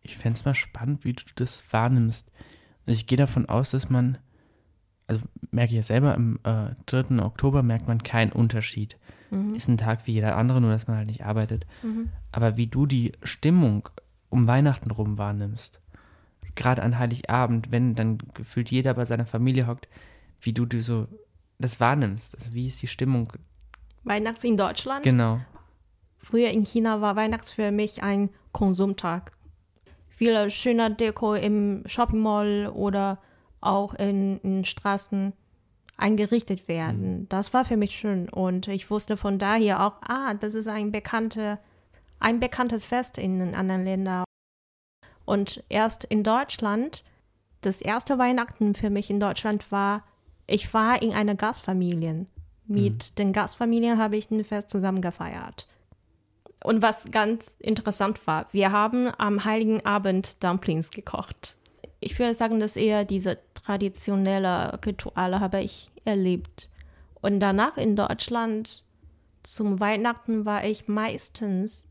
Ich 0.00 0.16
fände 0.16 0.36
es 0.36 0.44
mal 0.44 0.54
spannend, 0.54 1.04
wie 1.04 1.14
du 1.14 1.24
das 1.34 1.64
wahrnimmst. 1.72 2.30
Ich 2.86 3.08
gehe 3.08 3.18
davon 3.18 3.48
aus, 3.48 3.72
dass 3.72 3.90
man, 3.90 4.18
also 5.08 5.22
merke 5.50 5.72
ich 5.72 5.76
ja 5.76 5.82
selber, 5.82 6.14
am 6.14 6.38
äh, 6.44 6.76
3. 6.86 7.20
Oktober 7.20 7.64
merkt 7.64 7.88
man 7.88 8.04
keinen 8.04 8.30
Unterschied. 8.30 8.96
Mhm. 9.30 9.56
Ist 9.56 9.66
ein 9.66 9.76
Tag 9.76 10.06
wie 10.06 10.12
jeder 10.12 10.36
andere, 10.36 10.60
nur 10.60 10.70
dass 10.70 10.86
man 10.86 10.98
halt 10.98 11.08
nicht 11.08 11.24
arbeitet. 11.24 11.66
Mhm. 11.82 12.10
Aber 12.30 12.56
wie 12.56 12.68
du 12.68 12.86
die 12.86 13.10
Stimmung 13.24 13.88
um 14.28 14.46
Weihnachten 14.46 14.92
rum 14.92 15.18
wahrnimmst, 15.18 15.80
gerade 16.54 16.84
an 16.84 16.96
Heiligabend, 16.96 17.72
wenn 17.72 17.96
dann 17.96 18.18
gefühlt 18.34 18.70
jeder 18.70 18.94
bei 18.94 19.04
seiner 19.04 19.26
Familie 19.26 19.66
hockt, 19.66 19.88
wie 20.40 20.52
du 20.52 20.64
dir 20.64 20.80
so 20.80 21.08
das 21.58 21.80
wahrnimmst. 21.80 22.34
Also 22.34 22.52
wie 22.52 22.66
ist 22.66 22.82
die 22.82 22.86
Stimmung? 22.86 23.32
Weihnachts 24.02 24.44
in 24.44 24.56
Deutschland? 24.56 25.02
Genau. 25.04 25.40
Früher 26.18 26.50
in 26.50 26.64
China 26.64 27.00
war 27.00 27.16
Weihnachts 27.16 27.50
für 27.50 27.70
mich 27.70 28.02
ein 28.02 28.30
Konsumtag. 28.52 29.32
Viele 30.08 30.48
schöne 30.50 30.90
Deko 30.90 31.34
im 31.34 31.82
Shopping 31.86 32.20
Mall 32.20 32.70
oder 32.72 33.18
auch 33.60 33.94
in, 33.94 34.38
in 34.38 34.64
Straßen 34.64 35.32
eingerichtet 35.96 36.68
werden. 36.68 37.20
Mhm. 37.20 37.28
Das 37.28 37.52
war 37.52 37.64
für 37.64 37.76
mich 37.76 37.96
schön 37.96 38.28
und 38.28 38.68
ich 38.68 38.90
wusste 38.90 39.16
von 39.16 39.38
daher 39.38 39.84
auch, 39.84 40.00
ah, 40.02 40.34
das 40.34 40.54
ist 40.54 40.68
ein 40.68 40.92
bekannte, 40.92 41.58
ein 42.20 42.40
bekanntes 42.40 42.84
Fest 42.84 43.18
in 43.18 43.54
anderen 43.54 43.84
Ländern. 43.84 44.24
Und 45.24 45.64
erst 45.68 46.04
in 46.04 46.22
Deutschland, 46.22 47.04
das 47.60 47.80
erste 47.80 48.18
Weihnachten 48.18 48.74
für 48.74 48.90
mich 48.90 49.10
in 49.10 49.20
Deutschland 49.20 49.72
war 49.72 50.04
ich 50.46 50.72
war 50.74 51.00
in 51.02 51.12
einer 51.12 51.34
Gastfamilie. 51.34 52.26
Mit 52.66 53.10
mhm. 53.10 53.14
den 53.16 53.32
Gastfamilien 53.32 53.98
habe 53.98 54.16
ich 54.16 54.30
ein 54.30 54.44
Fest 54.44 54.70
zusammen 54.70 55.02
gefeiert. 55.02 55.66
Und 56.62 56.80
was 56.80 57.10
ganz 57.10 57.56
interessant 57.58 58.26
war, 58.26 58.46
wir 58.52 58.72
haben 58.72 59.10
am 59.18 59.44
Heiligen 59.44 59.84
Abend 59.84 60.42
Dumplings 60.42 60.90
gekocht. 60.90 61.56
Ich 62.00 62.18
würde 62.18 62.34
sagen, 62.34 62.58
dass 62.58 62.76
eher 62.76 63.04
diese 63.04 63.38
traditionelle 63.54 64.78
Rituale 64.84 65.40
habe 65.40 65.60
ich 65.60 65.90
erlebt. 66.06 66.70
Und 67.20 67.40
danach 67.40 67.76
in 67.76 67.96
Deutschland 67.96 68.82
zum 69.42 69.78
Weihnachten 69.78 70.46
war 70.46 70.64
ich 70.64 70.88
meistens 70.88 71.88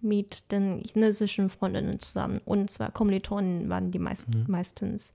mit 0.00 0.50
den 0.50 0.82
chinesischen 0.84 1.48
Freundinnen 1.48 2.00
zusammen. 2.00 2.40
Und 2.44 2.70
zwar 2.70 2.90
Kommilitonen 2.90 3.68
waren 3.68 3.92
die 3.92 4.00
meist, 4.00 4.34
mhm. 4.34 4.46
meistens. 4.48 5.14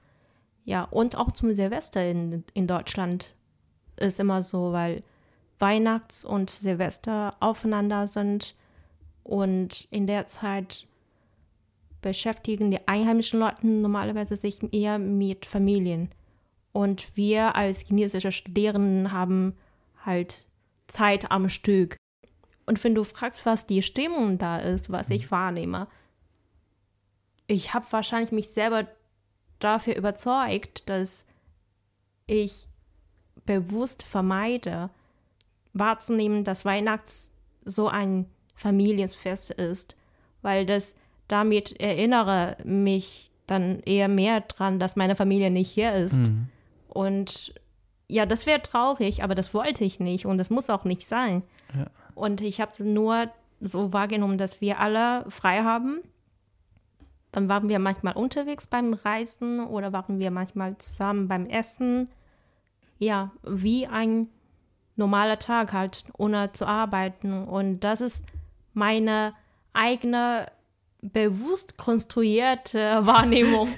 Ja, 0.68 0.84
und 0.84 1.18
auch 1.18 1.32
zum 1.32 1.54
Silvester 1.54 2.06
in, 2.06 2.44
in 2.54 2.68
Deutschland 2.68 3.34
ist 3.96 4.20
immer 4.20 4.44
so, 4.44 4.74
weil 4.74 5.02
Weihnachts- 5.60 6.26
und 6.26 6.50
Silvester 6.50 7.38
aufeinander 7.40 8.06
sind. 8.06 8.54
Und 9.24 9.88
in 9.92 10.08
der 10.08 10.28
Zeit 10.28 10.86
beschäftigen 12.02 12.70
die 12.70 12.86
einheimischen 12.86 13.40
Leute 13.40 13.66
normalerweise 13.66 14.36
sich 14.36 14.60
eher 14.74 15.00
mit 15.00 15.46
Familien. 15.46 16.10
Und 16.74 17.16
wir 17.16 17.56
als 17.56 17.80
chinesische 17.88 18.34
Studierenden 18.34 19.14
haben 19.14 19.56
halt 20.04 20.46
Zeit 20.88 21.32
am 21.32 21.48
Stück. 21.48 21.96
Und 22.66 22.84
wenn 22.84 22.94
du 22.94 23.06
fragst, 23.06 23.46
was 23.46 23.68
die 23.68 23.82
Stimmung 23.82 24.38
da 24.38 24.58
ist, 24.58 24.92
was 24.92 25.12
ich 25.12 25.28
mhm. 25.28 25.32
wahrnehme, 25.32 25.88
ich 27.48 27.74
habe 27.74 27.86
wahrscheinlich 27.92 28.34
mich 28.34 28.50
selber 28.50 28.86
dafür 29.60 29.96
überzeugt, 29.96 30.90
dass 30.90 31.26
ich 32.26 32.68
bewusst 33.46 34.04
vermeide, 34.04 34.90
wahrzunehmen, 35.74 36.44
dass 36.44 36.66
Weihnachts 36.66 37.32
so 37.66 37.88
ein 37.88 38.26
Familienfest 38.54 39.52
ist, 39.52 39.96
weil 40.42 40.66
das 40.66 40.96
damit 41.28 41.80
erinnere 41.80 42.58
mich 42.64 43.32
dann 43.46 43.80
eher 43.82 44.08
mehr 44.08 44.42
dran, 44.42 44.80
dass 44.80 44.96
meine 44.96 45.16
Familie 45.16 45.52
nicht 45.52 45.70
hier 45.70 45.94
ist. 45.94 46.20
Mhm. 46.20 46.48
Und 46.90 47.54
ja, 48.08 48.26
das 48.26 48.46
wäre 48.46 48.62
traurig, 48.62 49.24
aber 49.24 49.36
das 49.36 49.54
wollte 49.54 49.84
ich 49.84 50.00
nicht 50.00 50.26
und 50.26 50.38
das 50.38 50.50
muss 50.50 50.70
auch 50.70 50.86
nicht 50.86 51.08
sein. 51.08 51.44
Ja. 51.76 51.88
Und 52.16 52.42
ich 52.42 52.62
habe 52.62 52.84
nur 52.84 53.30
so 53.62 53.94
wahrgenommen, 53.94 54.38
dass 54.38 54.62
wir 54.62 54.80
alle 54.80 55.30
frei 55.30 55.64
haben. 55.64 56.00
Dann 57.38 57.50
waren 57.50 57.70
wir 57.70 57.78
manchmal 57.78 58.14
unterwegs 58.14 58.66
beim 58.66 58.96
Reisen 58.96 59.60
oder 59.64 59.94
waren 59.94 60.18
wir 60.18 60.32
manchmal 60.32 60.76
zusammen 60.80 61.28
beim 61.28 61.46
Essen. 61.46 62.10
Ja, 62.98 63.32
wie 63.44 63.86
ein 63.86 64.28
normaler 64.96 65.38
Tag 65.38 65.72
halt, 65.72 66.06
ohne 66.18 66.52
zu 66.54 66.66
arbeiten. 66.66 67.44
Und 67.44 67.82
das 67.82 68.02
ist 68.02 68.26
meine 68.74 69.36
eigene 69.72 70.48
bewusst 71.04 71.78
konstruierte 71.78 72.80
Wahrnehmung. 73.06 73.70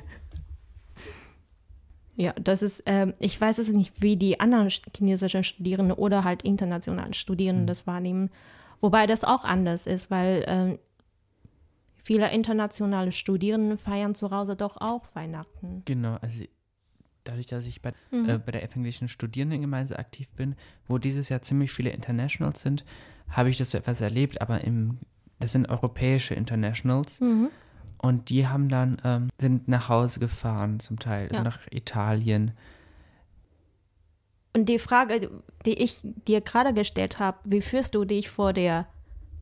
ja, 2.15 2.31
das 2.41 2.61
ist, 2.61 2.87
äh, 2.87 3.11
ich 3.19 3.41
weiß 3.41 3.57
es 3.57 3.67
nicht, 3.67 4.01
wie 4.01 4.15
die 4.15 4.39
anderen 4.39 4.69
chinesischen 4.69 5.43
Studierenden 5.43 5.97
oder 5.97 6.23
halt 6.23 6.43
internationalen 6.43 7.13
Studierenden 7.13 7.63
mhm. 7.63 7.67
das 7.67 7.85
wahrnehmen. 7.85 8.29
Wobei 8.79 9.05
das 9.05 9.25
auch 9.25 9.43
anders 9.43 9.85
ist, 9.85 10.09
weil 10.09 10.43
äh, 10.47 10.79
viele 12.09 12.31
internationale 12.31 13.11
Studierende 13.11 13.77
feiern 13.77 14.15
zu 14.15 14.31
Hause 14.31 14.55
doch 14.55 14.77
auch 14.77 15.03
Weihnachten. 15.13 15.83
Genau, 15.85 16.17
also 16.21 16.43
dadurch, 17.23 17.45
dass 17.45 17.67
ich 17.67 17.83
bei, 17.83 17.93
mhm. 18.09 18.27
äh, 18.27 18.39
bei 18.39 18.51
der 18.51 18.63
evangelischen 18.63 19.07
Studierendengemeinde 19.07 19.99
aktiv 19.99 20.27
bin, 20.29 20.55
wo 20.87 20.97
dieses 20.97 21.29
Jahr 21.29 21.43
ziemlich 21.43 21.71
viele 21.71 21.91
Internationals 21.91 22.63
sind, 22.63 22.83
habe 23.29 23.51
ich 23.51 23.57
das 23.57 23.69
so 23.69 23.77
etwas 23.77 24.01
erlebt, 24.01 24.41
aber 24.41 24.63
im 24.63 24.97
das 25.37 25.51
sind 25.51 25.69
europäische 25.69 26.33
Internationals. 26.33 27.21
Mhm. 27.21 27.51
Und 27.99 28.29
die 28.31 28.47
haben 28.47 28.69
dann, 28.69 28.97
ähm, 29.03 29.29
sind 29.39 29.67
nach 29.67 29.87
Hause 29.87 30.19
gefahren 30.19 30.79
zum 30.79 30.97
Teil, 30.97 31.27
also 31.29 31.35
ja. 31.35 31.43
nach 31.43 31.59
Italien. 31.69 32.53
Und 34.55 34.67
die 34.67 34.79
Frage, 34.79 35.29
die 35.67 35.75
ich 35.75 35.99
dir 36.03 36.41
gerade 36.41 36.73
gestellt 36.73 37.19
habe, 37.19 37.37
wie 37.43 37.61
führst 37.61 37.93
du 37.93 38.03
dich 38.03 38.29
vor 38.29 38.51
der, 38.51 38.87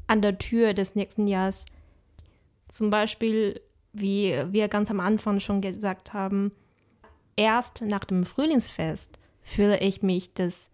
an 0.07 0.21
der 0.21 0.37
Tür 0.37 0.73
des 0.73 0.95
nächsten 0.95 1.27
Jahres? 1.27 1.65
Zum 2.67 2.89
Beispiel, 2.89 3.61
wie 3.93 4.43
wir 4.51 4.67
ganz 4.67 4.91
am 4.91 4.99
Anfang 4.99 5.39
schon 5.39 5.61
gesagt 5.61 6.13
haben, 6.13 6.51
erst 7.35 7.81
nach 7.81 8.03
dem 8.03 8.25
Frühlingsfest 8.25 9.19
fühle 9.41 9.79
ich 9.79 10.01
mich, 10.01 10.33
dass 10.33 10.71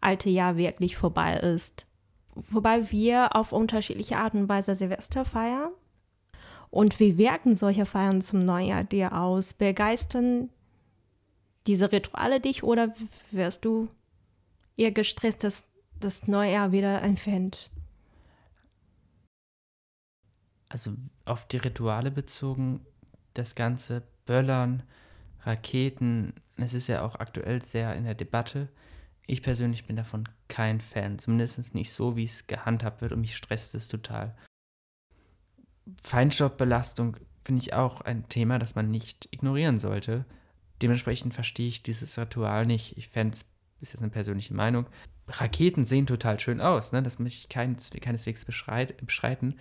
alte 0.00 0.30
Jahr 0.30 0.56
wirklich 0.56 0.96
vorbei 0.96 1.34
ist 1.34 1.86
wobei 2.34 2.90
wir 2.90 3.36
auf 3.36 3.52
unterschiedliche 3.52 4.16
Art 4.16 4.34
und 4.34 4.48
Weise 4.48 4.74
Silvester 4.74 5.24
feiern. 5.24 5.72
Und 6.70 7.00
wie 7.00 7.18
wirken 7.18 7.56
solche 7.56 7.86
Feiern 7.86 8.22
zum 8.22 8.44
Neujahr 8.44 8.84
dir 8.84 9.12
aus? 9.12 9.54
Begeistern 9.54 10.50
diese 11.66 11.90
Rituale 11.90 12.40
dich 12.40 12.62
oder 12.62 12.94
wirst 13.32 13.64
du 13.64 13.88
eher 14.76 14.92
gestresst, 14.92 15.44
dass 15.44 15.66
das 15.98 16.28
Neujahr 16.28 16.72
wieder 16.72 17.02
empfängt? 17.02 17.70
Also 20.70 20.92
auf 21.26 21.46
die 21.46 21.58
Rituale 21.58 22.10
bezogen, 22.10 22.80
das 23.34 23.54
ganze 23.54 24.02
Böllern, 24.24 24.82
Raketen, 25.42 26.32
es 26.56 26.74
ist 26.74 26.86
ja 26.86 27.02
auch 27.02 27.16
aktuell 27.16 27.60
sehr 27.62 27.94
in 27.96 28.04
der 28.04 28.14
Debatte. 28.14 28.68
Ich 29.26 29.42
persönlich 29.42 29.86
bin 29.86 29.96
davon 29.96 30.28
kein 30.48 30.80
Fan, 30.80 31.18
zumindest 31.18 31.74
nicht 31.74 31.92
so, 31.92 32.16
wie 32.16 32.24
es 32.24 32.46
gehandhabt 32.46 33.02
wird 33.02 33.12
und 33.12 33.20
mich 33.20 33.36
stresst 33.36 33.74
es 33.74 33.88
total. 33.88 34.36
Feinstaubbelastung 36.02 37.16
finde 37.44 37.62
ich 37.62 37.74
auch 37.74 38.00
ein 38.02 38.28
Thema, 38.28 38.58
das 38.58 38.74
man 38.74 38.90
nicht 38.90 39.28
ignorieren 39.32 39.78
sollte. 39.78 40.24
Dementsprechend 40.82 41.34
verstehe 41.34 41.68
ich 41.68 41.82
dieses 41.82 42.16
Ritual 42.16 42.64
nicht. 42.64 42.96
Ich 42.96 43.08
fände 43.08 43.34
es, 43.34 43.44
ist 43.80 43.92
jetzt 43.92 44.02
eine 44.02 44.10
persönliche 44.10 44.54
Meinung, 44.54 44.86
Raketen 45.26 45.84
sehen 45.84 46.06
total 46.06 46.38
schön 46.40 46.60
aus, 46.60 46.92
ne? 46.92 47.02
das 47.02 47.18
möchte 47.18 47.38
ich 47.40 47.48
keines, 47.48 47.90
keineswegs 47.90 48.44
beschreiten. 48.44 49.58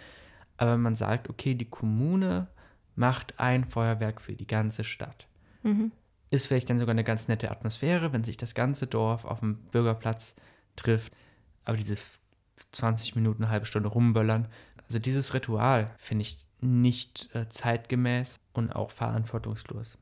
Aber 0.60 0.78
man 0.78 0.96
sagt, 0.96 1.30
okay, 1.30 1.56
die 1.56 1.70
Kommune 1.70 2.48
macht 2.96 3.40
ein 3.40 3.66
Feuerwerk 3.66 4.22
für 4.22 4.34
die 4.34 4.48
ganze 4.48 4.84
Stadt. 4.84 5.28
Mhm 5.64 5.92
ist 6.30 6.48
vielleicht 6.48 6.70
dann 6.70 6.80
sogar 6.80 6.92
eine 6.92 7.04
ganz 7.04 7.28
nette 7.28 7.50
Atmosphäre, 7.50 8.14
wenn 8.14 8.24
sich 8.24 8.38
das 8.38 8.54
ganze 8.54 8.88
Dorf 8.88 9.26
auf 9.26 9.40
dem 9.40 9.56
Bürgerplatz 9.72 10.36
trifft. 10.76 11.14
Aber 11.66 11.78
dieses 11.78 12.20
20 12.72 13.16
Minuten, 13.16 13.44
eine 13.44 13.52
halbe 13.52 13.66
Stunde 13.66 13.90
rumböllern, 13.90 14.48
also 14.86 15.00
dieses 15.00 15.34
Ritual 15.34 15.94
finde 15.98 16.24
ich 16.24 16.46
nicht 16.62 17.34
äh, 17.34 17.48
zeitgemäß 17.48 18.40
und 18.54 18.72
auch 18.72 18.92
verantwortungslos. 18.92 19.98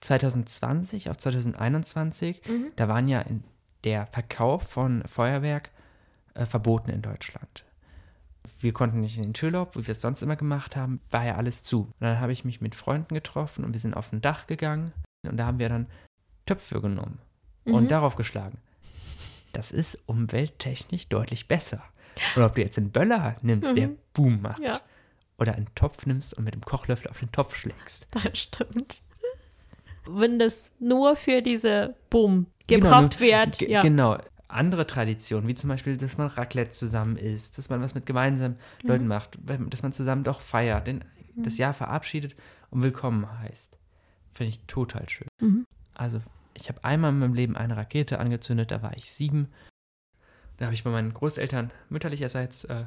2020 0.00 1.08
auf 1.08 1.16
2021, 1.16 2.42
mhm. 2.46 2.72
da 2.76 2.88
waren 2.88 3.08
ja 3.08 3.24
der 3.84 4.06
Verkauf 4.06 4.62
von 4.68 5.02
Feuerwerk 5.06 5.70
äh, 6.34 6.46
verboten 6.46 6.90
in 6.90 7.00
Deutschland 7.00 7.64
wir 8.60 8.72
konnten 8.72 9.00
nicht 9.00 9.16
in 9.16 9.24
den 9.24 9.34
Chillurlaub, 9.34 9.76
wie 9.76 9.86
wir 9.86 9.92
es 9.92 10.00
sonst 10.00 10.22
immer 10.22 10.36
gemacht 10.36 10.76
haben, 10.76 11.00
war 11.10 11.24
ja 11.24 11.36
alles 11.36 11.62
zu. 11.62 11.82
Und 11.82 11.94
dann 12.00 12.20
habe 12.20 12.32
ich 12.32 12.44
mich 12.44 12.60
mit 12.60 12.74
Freunden 12.74 13.14
getroffen 13.14 13.64
und 13.64 13.72
wir 13.72 13.80
sind 13.80 13.94
auf 13.94 14.12
ein 14.12 14.20
Dach 14.20 14.46
gegangen 14.46 14.92
und 15.26 15.36
da 15.36 15.46
haben 15.46 15.58
wir 15.58 15.68
dann 15.68 15.86
Töpfe 16.46 16.80
genommen 16.80 17.18
mhm. 17.64 17.74
und 17.74 17.90
darauf 17.90 18.16
geschlagen. 18.16 18.58
Das 19.52 19.72
ist 19.72 19.98
umwelttechnisch 20.06 21.08
deutlich 21.08 21.48
besser. 21.48 21.82
Und 22.36 22.42
ob 22.42 22.54
du 22.54 22.62
jetzt 22.62 22.78
einen 22.78 22.90
Böller 22.90 23.36
nimmst, 23.42 23.70
mhm. 23.70 23.74
der 23.74 23.90
Boom 24.12 24.42
macht, 24.42 24.60
ja. 24.60 24.80
oder 25.38 25.54
einen 25.54 25.72
Topf 25.74 26.06
nimmst 26.06 26.34
und 26.34 26.44
mit 26.44 26.54
dem 26.54 26.64
Kochlöffel 26.64 27.10
auf 27.10 27.20
den 27.20 27.32
Topf 27.32 27.56
schlägst. 27.56 28.06
Das 28.10 28.38
stimmt. 28.38 29.02
Wenn 30.06 30.38
das 30.38 30.70
nur 30.78 31.16
für 31.16 31.40
diese 31.40 31.96
Boom 32.10 32.46
genau, 32.66 32.86
gebraucht 32.86 33.18
genau, 33.18 33.32
wird. 33.32 33.60
Ja. 33.62 33.82
Genau, 33.82 34.18
andere 34.54 34.86
Traditionen, 34.86 35.48
wie 35.48 35.54
zum 35.54 35.68
Beispiel, 35.68 35.96
dass 35.96 36.16
man 36.16 36.28
Raclette 36.28 36.70
zusammen 36.70 37.16
isst, 37.16 37.58
dass 37.58 37.68
man 37.68 37.80
was 37.80 37.94
mit 37.94 38.06
gemeinsamen 38.06 38.56
mhm. 38.82 38.88
Leuten 38.88 39.06
macht, 39.06 39.38
dass 39.70 39.82
man 39.82 39.92
zusammen 39.92 40.24
doch 40.24 40.40
feiert, 40.40 40.86
den, 40.86 41.04
mhm. 41.34 41.42
das 41.42 41.58
Jahr 41.58 41.74
verabschiedet 41.74 42.36
und 42.70 42.82
willkommen 42.82 43.28
heißt. 43.40 43.78
Finde 44.32 44.48
ich 44.50 44.60
total 44.66 45.08
schön. 45.08 45.28
Mhm. 45.40 45.66
Also, 45.94 46.20
ich 46.54 46.68
habe 46.68 46.82
einmal 46.84 47.10
in 47.10 47.18
meinem 47.18 47.34
Leben 47.34 47.56
eine 47.56 47.76
Rakete 47.76 48.18
angezündet, 48.18 48.70
da 48.70 48.82
war 48.82 48.96
ich 48.96 49.12
sieben. 49.12 49.48
Da 50.56 50.66
habe 50.66 50.74
ich 50.74 50.84
bei 50.84 50.90
meinen 50.90 51.12
Großeltern 51.12 51.72
mütterlicherseits 51.88 52.64
äh, 52.64 52.84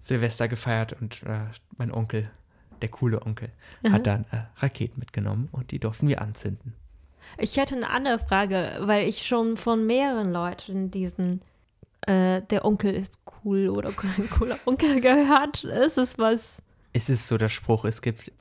Silvester 0.00 0.48
gefeiert 0.48 0.94
und 0.94 1.22
äh, 1.24 1.46
mein 1.76 1.92
Onkel, 1.92 2.30
der 2.80 2.88
coole 2.88 3.22
Onkel, 3.22 3.50
hat 3.88 4.06
dann 4.06 4.24
äh, 4.30 4.44
Raketen 4.56 4.98
mitgenommen 4.98 5.48
und 5.52 5.70
die 5.70 5.78
durften 5.78 6.08
wir 6.08 6.22
anzünden. 6.22 6.74
Ich 7.38 7.56
hätte 7.56 7.76
eine 7.76 7.90
andere 7.90 8.18
Frage, 8.18 8.76
weil 8.80 9.08
ich 9.08 9.26
schon 9.26 9.56
von 9.56 9.86
mehreren 9.86 10.32
Leuten 10.32 10.90
diesen 10.90 11.42
äh, 12.06 12.42
der 12.42 12.64
Onkel 12.64 12.94
ist 12.94 13.20
cool 13.44 13.68
oder 13.68 13.90
ein 14.18 14.30
cooler 14.30 14.58
Onkel 14.66 15.00
gehört. 15.00 15.64
Ist 15.64 15.98
es 15.98 16.18
was? 16.18 16.62
Es 16.92 17.08
ist 17.08 17.28
so 17.28 17.38
der 17.38 17.48
Spruch, 17.48 17.84
es 17.84 18.02
gibt, 18.02 18.32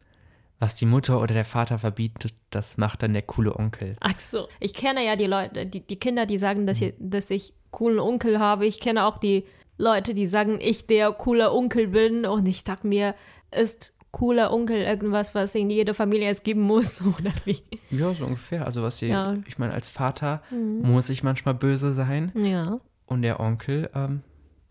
was 0.59 0.75
die 0.75 0.85
Mutter 0.85 1.21
oder 1.21 1.33
der 1.33 1.45
Vater 1.45 1.79
verbietet, 1.79 2.33
das 2.49 2.77
macht 2.77 3.03
dann 3.03 3.13
der 3.13 3.21
coole 3.21 3.55
Onkel. 3.55 3.95
Ach 4.01 4.19
so. 4.19 4.47
Ich 4.59 4.73
kenne 4.73 5.05
ja 5.05 5.15
die 5.15 5.25
Leute, 5.27 5.65
die, 5.65 5.81
die 5.81 5.95
Kinder, 5.97 6.25
die 6.25 6.37
sagen, 6.37 6.67
dass, 6.67 6.81
ich, 6.81 6.93
dass 6.99 7.29
ich 7.29 7.53
coolen 7.71 7.99
Onkel 7.99 8.39
habe. 8.39 8.65
Ich 8.65 8.79
kenne 8.79 9.05
auch 9.05 9.17
die 9.17 9.45
Leute, 9.77 10.13
die 10.13 10.25
sagen, 10.25 10.59
ich 10.59 10.87
der 10.87 11.11
coole 11.11 11.51
Onkel 11.51 11.87
bin. 11.87 12.25
Und 12.25 12.45
ich 12.45 12.63
dachte 12.63 12.87
mir, 12.87 13.15
ist 13.51 13.93
cooler 14.11 14.51
Onkel 14.51 14.81
irgendwas, 14.81 15.33
was 15.35 15.55
in 15.55 15.69
jeder 15.69 15.93
Familie 15.93 16.29
es 16.29 16.43
geben 16.43 16.61
muss, 16.61 17.01
oder 17.19 17.31
wie? 17.45 17.61
Ja, 17.89 18.13
so 18.13 18.25
ungefähr. 18.25 18.65
Also 18.65 18.83
was 18.83 18.97
sie, 18.99 19.07
Ja. 19.07 19.35
ich 19.47 19.57
meine, 19.57 19.73
als 19.73 19.89
Vater 19.89 20.41
Mhm. 20.51 20.81
muss 20.91 21.09
ich 21.09 21.23
manchmal 21.23 21.53
böse 21.53 21.93
sein 21.93 22.31
Ja. 22.35 22.79
und 23.05 23.21
der 23.21 23.39
Onkel 23.39 23.89
ähm, 23.95 24.21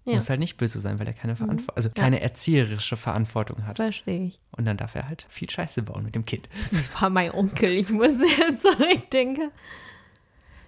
Ja. 0.05 0.15
muss 0.17 0.29
halt 0.31 0.41
nicht 0.41 0.57
böse 0.57 0.79
sein, 0.81 0.99
weil 0.99 1.07
er 1.07 1.13
keine 1.13 1.37
Verantwortung, 1.37 1.77
also 1.77 1.89
Ja. 1.89 1.95
keine 1.95 2.21
erzieherische 2.21 2.97
Verantwortung 2.97 3.67
hat. 3.67 3.77
Verstehe 3.77 4.25
ich. 4.27 4.41
Und 4.57 4.65
dann 4.67 4.77
darf 4.77 4.95
er 4.95 5.09
halt 5.09 5.25
viel 5.29 5.49
Scheiße 5.49 5.83
bauen 5.83 6.05
mit 6.05 6.15
dem 6.15 6.25
Kind. 6.25 6.49
Wie 6.71 6.83
war 7.01 7.09
mein 7.11 7.31
Onkel? 7.33 7.71
Ich 7.73 7.91
muss 7.91 8.13
jetzt 8.39 8.63
zurückdenken. 8.63 9.51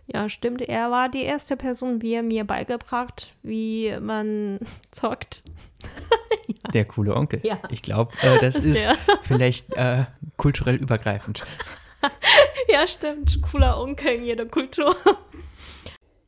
Ja, 0.07 0.29
stimmt. 0.29 0.63
Er 0.63 0.91
war 0.91 1.09
die 1.09 1.23
erste 1.23 1.57
Person, 1.57 2.03
wie 2.03 2.15
er 2.15 2.23
mir 2.23 2.45
beigebracht, 2.45 3.35
wie 3.43 3.97
man 4.01 4.59
zockt. 4.91 5.43
Der 6.75 6.85
coole 6.85 7.15
Onkel. 7.17 7.41
Ja. 7.45 7.59
Ich 7.71 7.83
glaube, 7.83 8.13
äh, 8.23 8.41
das 8.41 8.55
Das 8.55 8.65
ist 8.65 8.85
der. 8.85 8.95
vielleicht 9.23 9.75
äh, 9.75 10.05
kulturell 10.37 10.77
übergreifend. 10.77 11.43
Ja, 12.69 12.87
stimmt. 12.87 13.41
Cooler 13.43 13.79
Onkel 13.81 14.15
in 14.15 14.25
jeder 14.25 14.47
Kultur. 14.47 14.95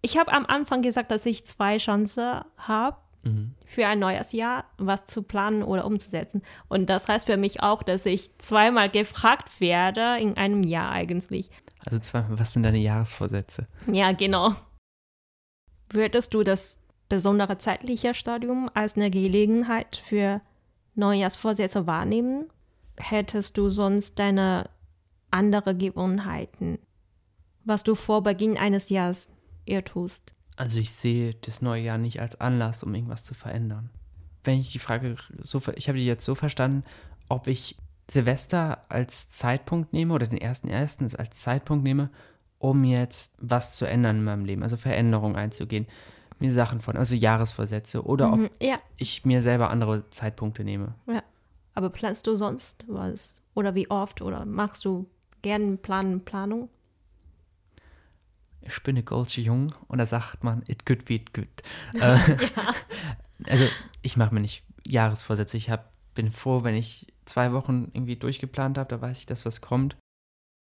Ich 0.03 0.19
habe 0.19 0.33
am 0.33 0.45
Anfang 0.47 0.83
gesagt, 0.83 1.11
dass 1.11 1.25
ich 1.27 1.45
zwei 1.47 1.79
Chancen 1.79 2.41
habe, 2.59 2.97
Mhm. 3.27 3.55
für 3.65 3.87
ein 3.87 4.01
neues 4.01 4.33
Jahr 4.33 4.67
was 4.77 5.07
zu 5.07 5.23
planen 5.23 5.63
oder 5.63 5.87
umzusetzen. 5.87 6.43
Und 6.69 6.91
das 6.91 7.09
heißt 7.09 7.25
für 7.25 7.39
mich 7.39 7.63
auch, 7.63 7.83
dass 7.83 8.05
ich 8.05 8.37
zweimal 8.37 8.91
gefragt 8.91 9.49
werde 9.61 10.19
in 10.21 10.37
einem 10.37 10.63
Jahr 10.63 10.91
eigentlich. 10.93 11.49
Also 11.87 11.99
zwar, 11.99 12.27
was 12.39 12.53
sind 12.53 12.63
deine 12.63 12.79
Jahresvorsätze? 12.79 13.67
Ja, 13.91 14.13
genau. 14.13 14.55
Würdest 15.91 16.35
du 16.35 16.43
das 16.43 16.79
besondere 17.09 17.59
zeitliche 17.59 18.15
Stadium 18.15 18.71
als 18.75 18.97
eine 18.97 19.11
Gelegenheit 19.11 19.97
für 19.97 20.41
Neujahrsvorsätze 20.95 21.87
wahrnehmen? 21.87 22.49
Hättest 22.97 23.57
du 23.59 23.69
sonst 23.69 24.19
deine 24.19 24.71
andere 25.31 25.77
Gewohnheiten, 25.77 26.79
was 27.65 27.83
du 27.83 27.95
vor 27.95 28.23
Beginn 28.23 28.57
eines 28.57 28.89
Jahres 28.89 29.29
eher 29.67 29.85
tust? 29.85 30.33
Also 30.57 30.79
ich 30.79 30.93
sehe 30.93 31.35
das 31.35 31.63
neue 31.63 31.83
Jahr 31.83 31.99
nicht 31.99 32.21
als 32.21 32.41
Anlass, 32.41 32.83
um 32.83 32.95
irgendwas 32.95 33.25
zu 33.25 33.35
verändern. 33.35 33.91
Wenn 34.45 34.61
ich 34.61 34.71
die 34.71 34.79
Frage 34.79 35.17
so, 35.43 35.61
ich 35.75 35.89
habe 35.89 35.99
die 35.99 36.07
jetzt 36.07 36.25
so 36.25 36.35
verstanden, 36.35 36.85
ob 37.29 37.49
ich 37.49 37.77
Silvester 38.11 38.85
als 38.89 39.29
Zeitpunkt 39.29 39.93
nehme 39.93 40.15
oder 40.15 40.27
den 40.27 40.39
ersten 40.39 40.69
ersten 40.69 41.05
als 41.17 41.41
Zeitpunkt 41.41 41.85
nehme, 41.85 42.11
um 42.59 42.85
jetzt 42.85 43.35
was 43.39 43.77
zu 43.77 43.87
ändern 43.87 44.17
in 44.19 44.25
meinem 44.25 44.45
Leben, 44.45 44.63
also 44.63 44.77
Veränderungen 44.77 45.37
einzugehen, 45.37 45.87
mir 46.39 46.53
Sachen 46.53 46.81
von, 46.81 46.97
also 46.97 47.15
Jahresvorsätze 47.15 48.05
oder 48.05 48.33
ob 48.33 48.39
Mhm, 48.41 48.51
ja, 48.61 48.79
ich 48.97 49.25
mir 49.25 49.41
selber 49.43 49.71
andere 49.71 50.11
Zeitpunkte 50.11 50.65
nehme. 50.65 50.95
aber 51.75 51.91
planst 51.91 52.27
du 52.27 52.37
sonst 52.37 52.85
was? 52.89 53.41
Oder 53.55 53.75
wie 53.75 53.91
oft? 53.91 54.21
Oder 54.21 54.45
machst 54.45 54.85
du 54.85 55.07
gerne 55.43 55.77
Plan 55.77 56.21
Planung? 56.25 56.69
ich 58.67 58.83
bin 58.83 58.97
ein 58.97 59.05
Goldsche 59.05 59.41
Jung 59.43 59.75
und 59.89 59.99
da 59.99 60.07
sagt 60.07 60.43
man, 60.43 60.63
it 60.69 60.87
could 60.87 61.05
be 61.05 61.15
it 61.17 61.35
good. 61.35 61.49
Äh, 62.01 62.19
Also 63.47 63.65
ich 64.03 64.17
mache 64.17 64.33
mir 64.33 64.41
nicht 64.41 64.63
Jahresvorsätze. 64.87 65.57
Ich 65.57 65.69
hab, 65.69 65.93
bin 66.15 66.31
froh, 66.31 66.63
wenn 66.63 66.75
ich 66.75 67.13
zwei 67.25 67.53
Wochen 67.53 67.91
irgendwie 67.95 68.17
durchgeplant 68.17 68.79
habe, 68.79 68.89
da 68.89 69.01
weiß 69.01 69.19
ich, 69.21 69.27
dass 69.27 69.45
was 69.45 69.61
kommt. 69.61 69.97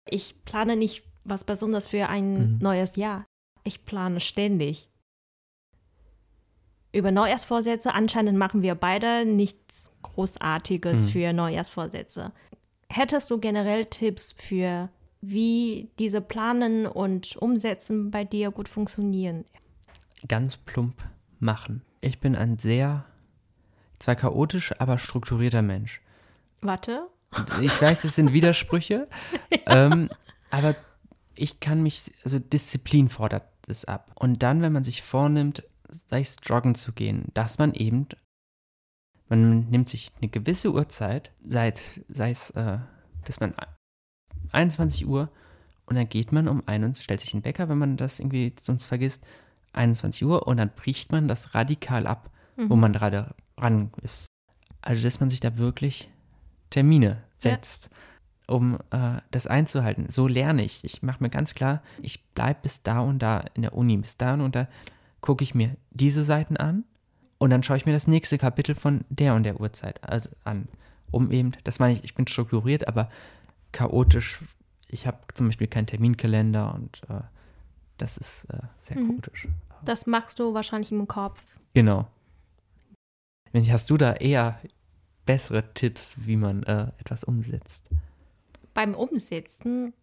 Ich 0.09 0.43
plane 0.45 0.75
nicht 0.75 1.03
was 1.23 1.43
Besonderes 1.43 1.88
für 1.88 2.07
ein 2.09 2.53
Mhm. 2.53 2.57
neues 2.59 2.95
Jahr. 2.95 3.25
Ich 3.63 3.85
plane 3.85 4.19
ständig. 4.19 4.89
Über 6.91 7.12
Neujahrsvorsätze, 7.12 7.93
anscheinend 7.93 8.38
machen 8.38 8.63
wir 8.63 8.73
beide 8.73 9.23
nichts 9.25 9.93
Großartiges 10.01 11.05
Mhm. 11.05 11.09
für 11.09 11.33
Neujahrsvorsätze. 11.33 12.31
Hättest 12.89 13.29
du 13.29 13.39
generell 13.39 13.85
Tipps 13.85 14.31
für, 14.35 14.89
wie 15.21 15.91
diese 15.99 16.21
Planen 16.21 16.88
und 16.88 17.35
Umsetzen 17.38 18.09
bei 18.09 18.23
dir 18.23 18.49
gut 18.49 18.67
funktionieren? 18.67 19.45
Ganz 20.27 20.57
plump 20.57 20.95
machen. 21.39 21.83
Ich 22.01 22.19
bin 22.19 22.35
ein 22.35 22.57
sehr, 22.57 23.05
zwar 23.99 24.15
chaotisch, 24.15 24.73
aber 24.79 24.97
strukturierter 24.97 25.62
Mensch. 25.62 26.01
Warte. 26.61 27.07
Ich 27.61 27.79
weiß, 27.81 28.03
es 28.05 28.15
sind 28.15 28.33
Widersprüche, 28.33 29.07
ähm, 29.67 30.09
aber 30.49 30.75
ich 31.35 31.59
kann 31.59 31.83
mich, 31.83 32.11
also 32.23 32.39
Disziplin 32.39 33.07
fordert 33.09 33.47
es 33.67 33.85
ab. 33.85 34.11
Und 34.15 34.41
dann, 34.41 34.61
wenn 34.61 34.73
man 34.73 34.83
sich 34.83 35.03
vornimmt, 35.03 35.63
sei 35.87 36.21
es 36.21 36.37
joggen 36.43 36.75
zu 36.75 36.91
gehen, 36.91 37.25
dass 37.33 37.59
man 37.59 37.73
eben, 37.73 38.07
man 39.29 39.69
nimmt 39.69 39.89
sich 39.89 40.11
eine 40.21 40.29
gewisse 40.29 40.73
Uhrzeit, 40.73 41.31
seit, 41.43 41.81
sei 42.09 42.31
es, 42.31 42.49
äh, 42.51 42.79
dass 43.25 43.39
man 43.39 43.53
21 44.51 45.05
Uhr 45.07 45.29
und 45.85 45.95
dann 45.95 46.09
geht 46.09 46.31
man 46.31 46.47
um 46.47 46.63
21, 46.65 47.03
stellt 47.03 47.19
sich 47.19 47.33
einen 47.33 47.45
Wecker, 47.45 47.69
wenn 47.69 47.77
man 47.77 47.95
das 47.97 48.19
irgendwie 48.19 48.53
sonst 48.61 48.87
vergisst, 48.87 49.23
21 49.73 50.25
Uhr 50.25 50.47
und 50.47 50.57
dann 50.57 50.71
bricht 50.71 51.11
man 51.11 51.27
das 51.27 51.53
radikal 51.53 52.07
ab, 52.07 52.31
wo 52.57 52.75
Mhm. 52.75 52.81
man 52.81 52.93
gerade 52.93 53.35
ran 53.57 53.91
ist. 54.01 54.25
Also, 54.81 55.03
dass 55.03 55.19
man 55.19 55.29
sich 55.29 55.39
da 55.39 55.57
wirklich 55.57 56.09
Termine 56.69 57.23
setzt, 57.38 57.89
um 58.47 58.77
äh, 58.91 59.21
das 59.32 59.47
einzuhalten. 59.47 60.10
So 60.10 60.27
lerne 60.27 60.63
ich. 60.63 60.84
Ich 60.84 61.03
mache 61.03 61.23
mir 61.23 61.29
ganz 61.29 61.53
klar, 61.55 61.82
ich 62.01 62.23
bleibe 62.34 62.62
bis 62.63 62.84
da 62.84 62.99
und 62.99 63.19
da 63.19 63.45
in 63.53 63.62
der 63.62 63.73
Uni, 63.73 63.97
bis 63.97 64.17
da 64.17 64.34
und 64.34 64.55
da 64.55 64.67
gucke 65.21 65.43
ich 65.43 65.53
mir 65.55 65.75
diese 65.91 66.23
Seiten 66.23 66.58
an 66.58 66.84
und 67.38 67.49
dann 67.49 67.63
schaue 67.63 67.77
ich 67.77 67.86
mir 67.86 67.93
das 67.93 68.08
nächste 68.08 68.38
Kapitel 68.38 68.75
von 68.75 69.05
der 69.10 69.36
und 69.36 69.43
der 69.43 69.60
Uhrzeit 69.60 70.03
also 70.03 70.29
an, 70.43 70.67
um 71.12 71.32
eben, 71.32 71.51
das 71.63 71.79
meine 71.79 71.93
ich, 71.93 72.03
ich 72.03 72.15
bin 72.15 72.27
strukturiert, 72.27 72.88
aber 72.88 73.10
chaotisch. 73.71 74.39
Ich 74.89 75.05
habe 75.05 75.17
zum 75.34 75.47
Beispiel 75.47 75.67
keinen 75.67 75.86
Terminkalender 75.88 76.73
und 76.73 77.01
äh, 77.10 77.21
das 77.97 78.17
ist 78.17 78.45
äh, 78.45 78.60
sehr 78.79 78.97
Mhm. 78.97 79.10
chaotisch. 79.10 79.47
Das 79.84 80.08
machst 80.08 80.39
du 80.39 80.53
wahrscheinlich 80.53 80.91
im 80.91 81.08
Kopf. 81.08 81.41
Genau. 81.73 82.08
Hast 83.53 83.89
du 83.89 83.97
da 83.97 84.13
eher 84.13 84.60
bessere 85.29 85.73
Tipps, 85.73 86.15
wie 86.17 86.35
man 86.35 86.63
äh, 86.63 86.87
etwas 86.99 87.23
umsetzt? 87.23 87.83
beim 88.79 88.95
Umsetzen, 88.95 89.93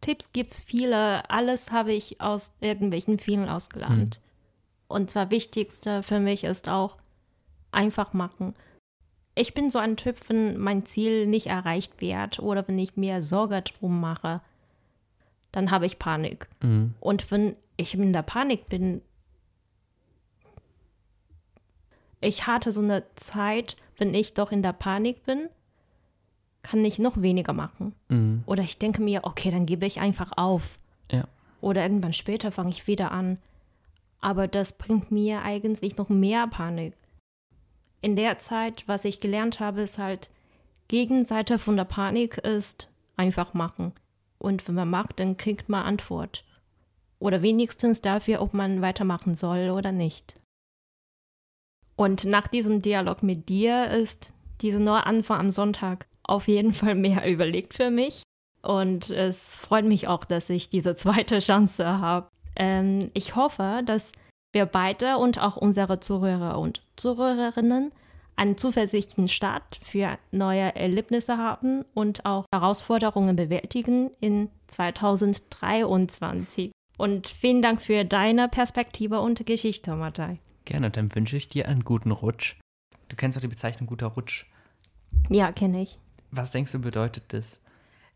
Tipps 0.00 0.32
gibt's 0.32 0.58
viele. 0.58 1.30
Alles 1.30 1.70
habe 1.70 1.92
ich 1.92 2.20
aus 2.20 2.52
irgendwelchen 2.60 3.20
Filmen 3.20 3.48
ausgelernt. 3.48 4.20
Und 4.88 5.10
zwar 5.10 5.30
wichtigste 5.30 6.02
für 6.02 6.18
mich 6.18 6.42
ist 6.42 6.68
auch 6.68 6.96
einfach 7.70 8.14
machen. 8.14 8.56
Ich 9.36 9.54
bin 9.54 9.70
so 9.70 9.78
ein 9.78 9.96
Typ, 9.96 10.16
wenn 10.28 10.58
mein 10.58 10.86
Ziel 10.86 11.28
nicht 11.28 11.46
erreicht 11.46 12.00
wird 12.00 12.40
oder 12.40 12.66
wenn 12.66 12.80
ich 12.80 12.96
mir 12.96 13.22
Sorge 13.22 13.62
drum 13.62 14.00
mache, 14.00 14.40
dann 15.52 15.70
habe 15.70 15.86
ich 15.86 16.00
Panik. 16.00 16.48
Mhm. 16.60 16.94
Und 16.98 17.30
wenn 17.30 17.54
ich 17.76 17.94
in 17.94 18.12
der 18.12 18.22
Panik 18.22 18.68
bin, 18.68 19.02
ich 22.20 22.48
hatte 22.48 22.72
so 22.72 22.80
eine 22.80 23.04
Zeit, 23.14 23.76
wenn 23.98 24.14
ich 24.14 24.34
doch 24.34 24.52
in 24.52 24.62
der 24.62 24.72
Panik 24.72 25.24
bin, 25.24 25.48
kann 26.62 26.84
ich 26.84 26.98
noch 26.98 27.20
weniger 27.20 27.52
machen. 27.52 27.94
Mhm. 28.08 28.42
Oder 28.46 28.62
ich 28.62 28.78
denke 28.78 29.02
mir, 29.02 29.24
okay, 29.24 29.50
dann 29.50 29.66
gebe 29.66 29.86
ich 29.86 30.00
einfach 30.00 30.32
auf. 30.36 30.78
Ja. 31.10 31.24
Oder 31.60 31.82
irgendwann 31.82 32.12
später 32.12 32.50
fange 32.50 32.70
ich 32.70 32.86
wieder 32.86 33.12
an. 33.12 33.38
Aber 34.20 34.48
das 34.48 34.76
bringt 34.78 35.10
mir 35.10 35.42
eigentlich 35.42 35.96
noch 35.96 36.08
mehr 36.08 36.46
Panik. 36.46 36.94
In 38.00 38.16
der 38.16 38.38
Zeit, 38.38 38.84
was 38.86 39.04
ich 39.04 39.20
gelernt 39.20 39.60
habe, 39.60 39.82
ist 39.82 39.98
halt, 39.98 40.30
Gegenseite 40.88 41.58
von 41.58 41.76
der 41.76 41.84
Panik 41.84 42.38
ist 42.38 42.88
einfach 43.16 43.54
machen. 43.54 43.92
Und 44.38 44.66
wenn 44.66 44.74
man 44.74 44.88
macht, 44.88 45.20
dann 45.20 45.36
kriegt 45.36 45.68
man 45.68 45.84
Antwort. 45.84 46.44
Oder 47.18 47.42
wenigstens 47.42 48.00
dafür, 48.00 48.40
ob 48.40 48.54
man 48.54 48.80
weitermachen 48.80 49.34
soll 49.34 49.70
oder 49.70 49.92
nicht. 49.92 50.36
Und 51.98 52.24
nach 52.26 52.46
diesem 52.46 52.80
Dialog 52.80 53.24
mit 53.24 53.48
dir 53.48 53.90
ist 53.90 54.32
dieser 54.60 54.78
Neuanfang 54.78 55.40
am 55.40 55.50
Sonntag 55.50 56.06
auf 56.22 56.46
jeden 56.46 56.72
Fall 56.72 56.94
mehr 56.94 57.26
überlegt 57.28 57.74
für 57.74 57.90
mich. 57.90 58.22
Und 58.62 59.10
es 59.10 59.56
freut 59.56 59.84
mich 59.84 60.06
auch, 60.06 60.24
dass 60.24 60.48
ich 60.48 60.70
diese 60.70 60.94
zweite 60.94 61.40
Chance 61.40 62.00
habe. 62.00 62.28
Ähm, 62.54 63.10
ich 63.14 63.34
hoffe, 63.34 63.82
dass 63.84 64.12
wir 64.52 64.66
beide 64.66 65.18
und 65.18 65.42
auch 65.42 65.56
unsere 65.56 65.98
Zuhörer 65.98 66.60
und 66.60 66.82
Zuhörerinnen 66.96 67.90
einen 68.36 68.56
zuversichtlichen 68.56 69.28
Start 69.28 69.80
für 69.82 70.18
neue 70.30 70.76
Erlebnisse 70.76 71.36
haben 71.36 71.84
und 71.94 72.24
auch 72.24 72.44
Herausforderungen 72.54 73.34
bewältigen 73.34 74.12
in 74.20 74.50
2023. 74.68 76.70
Und 76.96 77.26
vielen 77.26 77.62
Dank 77.62 77.82
für 77.82 78.04
deine 78.04 78.48
Perspektive 78.48 79.20
und 79.20 79.44
Geschichte, 79.46 79.96
Matthai. 79.96 80.38
Gerne, 80.68 80.90
dann 80.90 81.14
wünsche 81.14 81.34
ich 81.34 81.48
dir 81.48 81.66
einen 81.66 81.82
guten 81.82 82.10
Rutsch. 82.10 82.56
Du 83.08 83.16
kennst 83.16 83.38
doch 83.38 83.40
die 83.40 83.48
Bezeichnung 83.48 83.86
guter 83.86 84.08
Rutsch. 84.08 84.44
Ja, 85.30 85.50
kenne 85.50 85.80
ich. 85.80 85.98
Was 86.30 86.50
denkst 86.50 86.72
du, 86.72 86.78
bedeutet 86.78 87.24
das? 87.28 87.62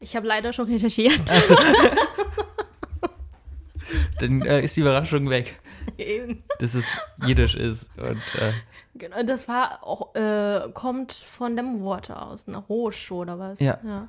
Ich 0.00 0.16
habe 0.16 0.26
leider 0.26 0.52
schon 0.52 0.66
recherchiert. 0.66 1.30
Also, 1.30 1.56
dann 4.20 4.42
äh, 4.42 4.60
ist 4.60 4.76
die 4.76 4.82
Überraschung 4.82 5.30
weg, 5.30 5.62
Eben. 5.96 6.44
dass 6.58 6.74
es 6.74 6.84
Jiddisch 7.24 7.54
ist. 7.54 7.90
Und 7.96 8.20
äh, 8.38 8.52
Genau, 8.96 9.22
das 9.22 9.48
war 9.48 9.82
auch, 9.82 10.14
äh, 10.14 10.68
kommt 10.74 11.12
von 11.12 11.56
dem 11.56 11.80
Wort 11.80 12.10
aus, 12.10 12.48
ne? 12.48 12.58
Rosch 12.58 13.12
oder 13.12 13.38
was? 13.38 13.60
Ja. 13.60 13.78
ja. 13.82 14.08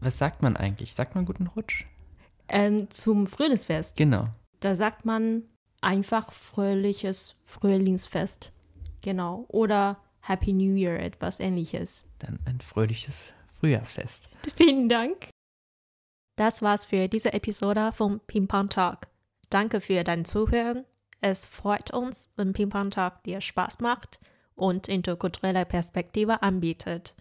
was 0.00 0.16
sagt 0.16 0.42
man 0.42 0.56
eigentlich? 0.56 0.94
Sagt 0.94 1.16
man 1.16 1.24
guten 1.24 1.48
Rutsch? 1.48 1.86
Ähm, 2.46 2.88
zum 2.90 3.26
Frühlingsfest. 3.26 3.96
Genau. 3.96 4.28
Da 4.60 4.76
sagt 4.76 5.04
man 5.04 5.42
einfach 5.84 6.32
fröhliches 6.32 7.36
Frühlingsfest. 7.42 8.52
Genau. 9.02 9.44
Oder 9.48 9.98
Happy 10.20 10.52
New 10.52 10.74
Year, 10.74 10.98
etwas 10.98 11.38
ähnliches. 11.38 12.08
Dann 12.18 12.38
ein 12.46 12.60
fröhliches 12.60 13.32
Frühjahrsfest. 13.60 14.30
Vielen 14.56 14.88
Dank. 14.88 15.28
Das 16.36 16.62
war's 16.62 16.86
für 16.86 17.08
diese 17.08 17.32
Episode 17.32 17.92
vom 17.92 18.20
Ping-Pong 18.20 18.68
Talk. 18.68 19.08
Danke 19.50 19.80
für 19.80 20.02
dein 20.02 20.24
Zuhören. 20.24 20.84
Es 21.20 21.46
freut 21.46 21.92
uns, 21.92 22.30
wenn 22.36 22.52
Ping-Pong 22.52 22.90
Talk 22.90 23.22
dir 23.22 23.40
Spaß 23.40 23.80
macht 23.80 24.18
und 24.54 24.88
interkulturelle 24.88 25.64
Perspektive 25.64 26.42
anbietet. 26.42 27.14